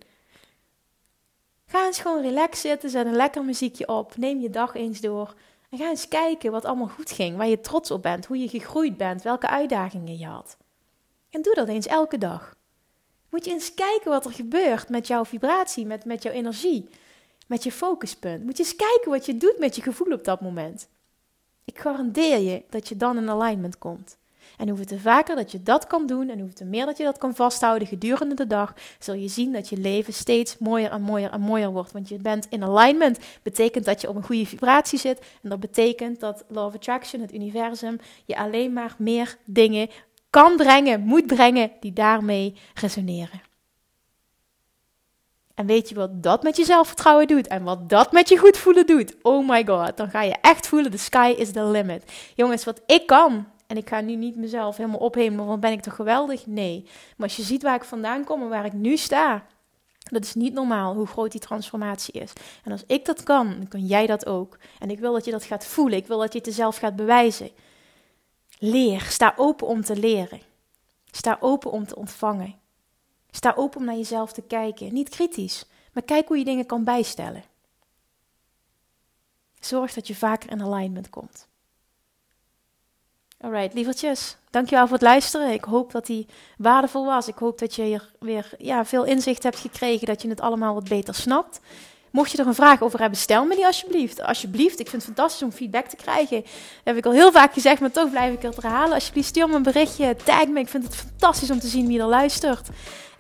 Ga 1.67 1.87
eens 1.87 2.01
gewoon 2.01 2.23
relax 2.23 2.61
zitten, 2.61 2.91
zet 2.91 3.07
een 3.07 3.17
lekker 3.17 3.45
muziekje 3.45 3.89
op, 3.89 4.17
neem 4.17 4.41
je 4.41 4.51
dag 4.51 4.75
eens 4.75 5.01
door 5.01 5.35
en 5.75 5.81
ga 5.81 5.89
eens 5.89 6.09
kijken 6.09 6.53
wat 6.53 6.65
allemaal 6.65 6.89
goed 6.89 7.11
ging, 7.11 7.37
waar 7.37 7.47
je 7.47 7.61
trots 7.61 7.91
op 7.91 8.03
bent, 8.03 8.27
hoe 8.27 8.39
je 8.39 8.49
gegroeid 8.49 8.97
bent, 8.97 9.23
welke 9.23 9.49
uitdagingen 9.49 10.19
je 10.19 10.27
had. 10.27 10.57
En 11.31 11.43
doe 11.43 11.55
dat 11.55 11.69
eens 11.69 11.87
elke 11.87 12.19
dag. 12.19 12.55
Moet 13.31 13.45
je 13.45 13.51
eens 13.51 13.75
kijken 13.75 14.11
wat 14.11 14.25
er 14.25 14.33
gebeurt 14.33 14.89
met 14.89 15.07
jouw 15.07 15.25
vibratie, 15.25 15.87
met, 15.87 16.05
met 16.05 16.23
jouw 16.23 16.33
energie, 16.33 16.89
met 17.47 17.63
je 17.63 17.73
focuspunt. 17.73 18.45
Moet 18.45 18.57
je 18.57 18.63
eens 18.63 18.77
kijken 18.77 19.11
wat 19.11 19.27
je 19.27 19.37
doet 19.37 19.59
met 19.59 19.77
je 19.77 19.83
gevoel 19.83 20.13
op 20.13 20.25
dat 20.25 20.41
moment. 20.41 20.89
Ik 21.65 21.79
garandeer 21.79 22.39
je 22.39 22.63
dat 22.71 22.89
je 22.89 22.97
dan 22.97 23.17
in 23.17 23.31
alignment 23.31 23.79
komt. 23.79 24.19
En 24.57 24.69
hoe 24.69 24.85
te 24.85 24.99
vaker 24.99 25.37
dat 25.37 25.53
je 25.53 25.63
dat 25.63 25.87
kan 25.87 26.07
doen 26.07 26.29
en 26.29 26.41
hoe 26.41 26.53
te 26.53 26.65
meer 26.65 26.87
dat 26.87 26.97
je 26.97 27.05
dat 27.05 27.19
kan 27.19 27.35
vasthouden 27.35 27.89
gedurende 27.89 28.35
de 28.35 28.47
dag, 28.47 28.75
zul 28.99 29.15
je 29.15 29.29
zien 29.29 29.53
dat 29.53 29.69
je 29.69 29.77
leven 29.77 30.13
steeds 30.13 30.59
mooier 30.59 30.91
en 30.91 31.03
mooier 31.03 31.31
en 31.31 31.41
mooier 31.41 31.71
wordt. 31.71 31.93
Want 31.93 32.09
je 32.09 32.19
bent 32.19 32.47
in 32.51 32.65
alignment. 32.65 33.19
Betekent 33.43 33.85
dat 33.85 34.01
je 34.01 34.09
op 34.09 34.17
een 34.17 34.25
goede 34.25 34.47
vibratie 34.47 34.99
zit. 34.99 35.19
En 35.43 35.49
dat 35.49 35.61
betekent 35.61 36.21
dat 36.21 36.45
Law 36.49 36.67
of 36.67 36.75
Attraction, 36.75 37.21
het 37.21 37.35
universum, 37.35 37.99
je 38.25 38.37
alleen 38.37 38.73
maar 38.73 38.95
meer 38.99 39.37
dingen 39.45 39.89
kan 40.31 40.57
brengen, 40.57 41.01
moet 41.01 41.27
brengen, 41.27 41.71
die 41.81 41.93
daarmee 41.93 42.57
resoneren. 42.75 43.43
En 45.55 45.67
weet 45.67 45.89
je 45.89 45.95
wat 45.95 46.23
dat 46.23 46.43
met 46.43 46.57
je 46.57 46.65
zelfvertrouwen 46.65 47.27
doet 47.27 47.47
en 47.47 47.63
wat 47.63 47.89
dat 47.89 48.13
met 48.13 48.29
je 48.29 48.39
goed 48.39 48.57
voelen 48.57 48.87
doet? 48.87 49.15
Oh 49.23 49.49
my 49.49 49.65
god, 49.67 49.97
dan 49.97 50.11
ga 50.11 50.23
je 50.23 50.37
echt 50.41 50.67
voelen, 50.67 50.91
the 50.91 50.99
sky 50.99 51.35
is 51.37 51.53
the 51.53 51.65
limit. 51.65 52.13
Jongens, 52.35 52.65
wat 52.65 52.81
ik 52.87 53.07
kan, 53.07 53.47
en 53.67 53.77
ik 53.77 53.89
ga 53.89 54.01
nu 54.01 54.15
niet 54.15 54.37
mezelf 54.37 54.77
helemaal 54.77 54.99
ophemelen, 54.99 55.47
want 55.47 55.61
ben 55.61 55.73
ik 55.73 55.83
toch 55.83 55.95
geweldig? 55.95 56.47
Nee. 56.47 56.83
Maar 57.17 57.27
als 57.27 57.37
je 57.37 57.43
ziet 57.43 57.63
waar 57.63 57.75
ik 57.75 57.85
vandaan 57.85 58.25
kom 58.25 58.43
en 58.43 58.49
waar 58.49 58.65
ik 58.65 58.73
nu 58.73 58.97
sta, 58.97 59.47
dat 59.99 60.25
is 60.25 60.35
niet 60.35 60.53
normaal 60.53 60.95
hoe 60.95 61.07
groot 61.07 61.33
die 61.33 61.41
transformatie 61.41 62.21
is. 62.21 62.33
En 62.65 62.73
als 62.73 62.85
ik 62.87 63.05
dat 63.05 63.23
kan, 63.23 63.49
dan 63.49 63.69
kan 63.69 63.87
jij 63.87 64.07
dat 64.07 64.27
ook. 64.27 64.59
En 64.79 64.91
ik 64.91 64.99
wil 64.99 65.13
dat 65.13 65.25
je 65.25 65.31
dat 65.31 65.45
gaat 65.45 65.67
voelen. 65.67 65.99
Ik 65.99 66.07
wil 66.07 66.19
dat 66.19 66.33
je 66.33 66.39
het 66.39 66.47
jezelf 66.47 66.77
gaat 66.77 66.97
bewijzen. 66.97 67.51
Leer. 68.59 69.01
Sta 69.01 69.35
open 69.37 69.67
om 69.67 69.83
te 69.83 69.97
leren. 69.97 70.41
Sta 71.11 71.37
open 71.41 71.71
om 71.71 71.87
te 71.87 71.97
ontvangen. 71.97 72.55
Sta 73.31 73.53
open 73.57 73.81
om 73.81 73.87
naar 73.87 73.97
jezelf 73.97 74.33
te 74.33 74.43
kijken. 74.43 74.93
Niet 74.93 75.09
kritisch, 75.09 75.67
maar 75.93 76.03
kijk 76.03 76.29
hoe 76.29 76.39
je 76.39 76.45
dingen 76.45 76.67
kan 76.67 76.85
bijstellen. 76.85 77.45
Zorg 79.61 79.95
dat 79.95 80.07
je 80.07 80.15
vaker 80.15 80.51
in 80.51 80.63
alignment 80.63 81.11
komt. 81.11 81.49
Alright, 83.45 83.75
lievertjes. 83.75 84.37
Dankjewel 84.51 84.85
voor 84.85 84.97
het 84.97 85.07
luisteren. 85.07 85.53
Ik 85.53 85.65
hoop 85.65 85.93
dat 85.93 86.07
die 86.07 86.27
waardevol 86.59 87.05
was. 87.05 87.29
Ik 87.29 87.39
hoop 87.39 87.59
dat 87.59 87.75
je 87.75 87.83
hier 87.83 88.11
weer 88.19 88.51
ja, 88.59 88.85
veel 88.85 89.05
inzicht 89.05 89.43
hebt 89.43 89.59
gekregen, 89.59 90.07
dat 90.07 90.23
je 90.23 90.29
het 90.29 90.41
allemaal 90.41 90.75
wat 90.75 90.89
beter 90.89 91.15
snapt. 91.15 91.61
Mocht 92.11 92.31
je 92.31 92.39
er 92.39 92.47
een 92.47 92.55
vraag 92.55 92.83
over 92.83 93.01
hebben, 93.01 93.19
stel 93.19 93.45
me 93.45 93.55
die 93.55 93.67
alsjeblieft. 93.67 94.23
Alsjeblieft, 94.23 94.81
ik 94.81 94.89
vind 94.89 95.03
het 95.03 95.15
fantastisch 95.15 95.43
om 95.43 95.53
feedback 95.53 95.87
te 95.87 95.97
krijgen. 95.97 96.45
Heb 96.85 96.97
ik 96.97 97.07
al 97.07 97.13
heel 97.13 97.33
vaak 97.33 97.53
gezegd, 97.53 97.81
maar 97.81 97.91
toch 97.91 98.11
blijf 98.11 98.35
ik 98.35 98.43
het 98.43 98.57
herhalen. 98.57 98.95
Alsjeblieft, 98.95 99.29
stuur 99.29 99.49
me 99.49 99.55
een 99.55 99.63
berichtje, 99.63 100.17
tag 100.25 100.47
me. 100.47 100.61
Ik 100.61 100.69
vind 100.69 100.85
het 100.85 100.97
fantastisch 100.97 101.51
om 101.51 101.59
te 101.59 101.69
zien 101.69 101.87
wie 101.87 102.01
er 102.01 102.07
luistert. 102.07 102.69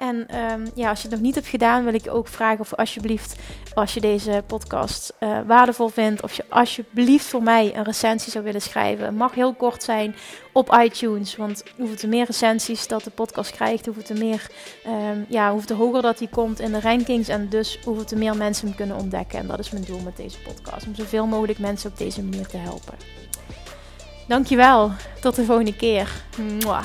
En 0.08 0.28
ehm, 0.28 0.66
ja, 0.74 0.88
als 0.88 1.02
je 1.02 1.08
het 1.08 1.16
nog 1.16 1.24
niet 1.24 1.34
hebt 1.34 1.46
gedaan, 1.46 1.84
wil 1.84 1.94
ik 1.94 2.04
je 2.04 2.10
ook 2.10 2.28
vragen 2.28 2.60
of 2.60 2.74
alsjeblieft, 2.74 3.36
als 3.74 3.94
je 3.94 4.00
deze 4.00 4.42
podcast 4.46 5.12
uh, 5.20 5.38
waardevol 5.46 5.88
vindt, 5.88 6.22
of 6.22 6.32
je 6.32 6.44
alsjeblieft 6.48 7.26
voor 7.26 7.42
mij 7.42 7.76
een 7.76 7.84
recensie 7.84 8.32
zou 8.32 8.44
willen 8.44 8.62
schrijven. 8.62 9.04
Het 9.04 9.16
mag 9.16 9.34
heel 9.34 9.54
kort 9.54 9.82
zijn 9.82 10.14
op 10.52 10.78
iTunes, 10.82 11.36
want 11.36 11.64
hoeveel 11.76 11.96
te 11.96 12.06
meer 12.06 12.26
recensies 12.26 12.88
dat 12.88 13.04
de 13.04 13.10
podcast 13.10 13.50
krijgt, 13.50 13.84
hoeveel 13.84 14.02
te 14.02 14.14
meer, 14.14 14.50
um, 14.86 15.26
ja, 15.28 15.50
hoeveel 15.50 15.76
te 15.76 15.82
hoger 15.82 16.02
dat 16.02 16.18
hij 16.18 16.28
komt 16.28 16.60
in 16.60 16.72
de 16.72 16.80
rankings 16.80 17.28
en 17.28 17.48
dus 17.48 17.78
hoeveel 17.84 18.04
te 18.04 18.16
meer 18.16 18.36
mensen 18.36 18.66
hem 18.66 18.76
kunnen 18.76 18.96
ontdekken. 18.96 19.38
En 19.38 19.46
dat 19.46 19.58
is 19.58 19.70
mijn 19.70 19.84
doel 19.84 20.00
met 20.00 20.16
deze 20.16 20.38
podcast, 20.38 20.86
om 20.86 20.94
zoveel 20.94 21.26
mogelijk 21.26 21.58
mensen 21.58 21.90
op 21.90 21.98
deze 21.98 22.22
manier 22.22 22.46
te 22.46 22.56
helpen. 22.56 22.94
Dankjewel, 24.28 24.90
tot 25.20 25.34
de 25.34 25.44
volgende 25.44 25.76
keer. 25.76 26.10
Mwah. 26.60 26.84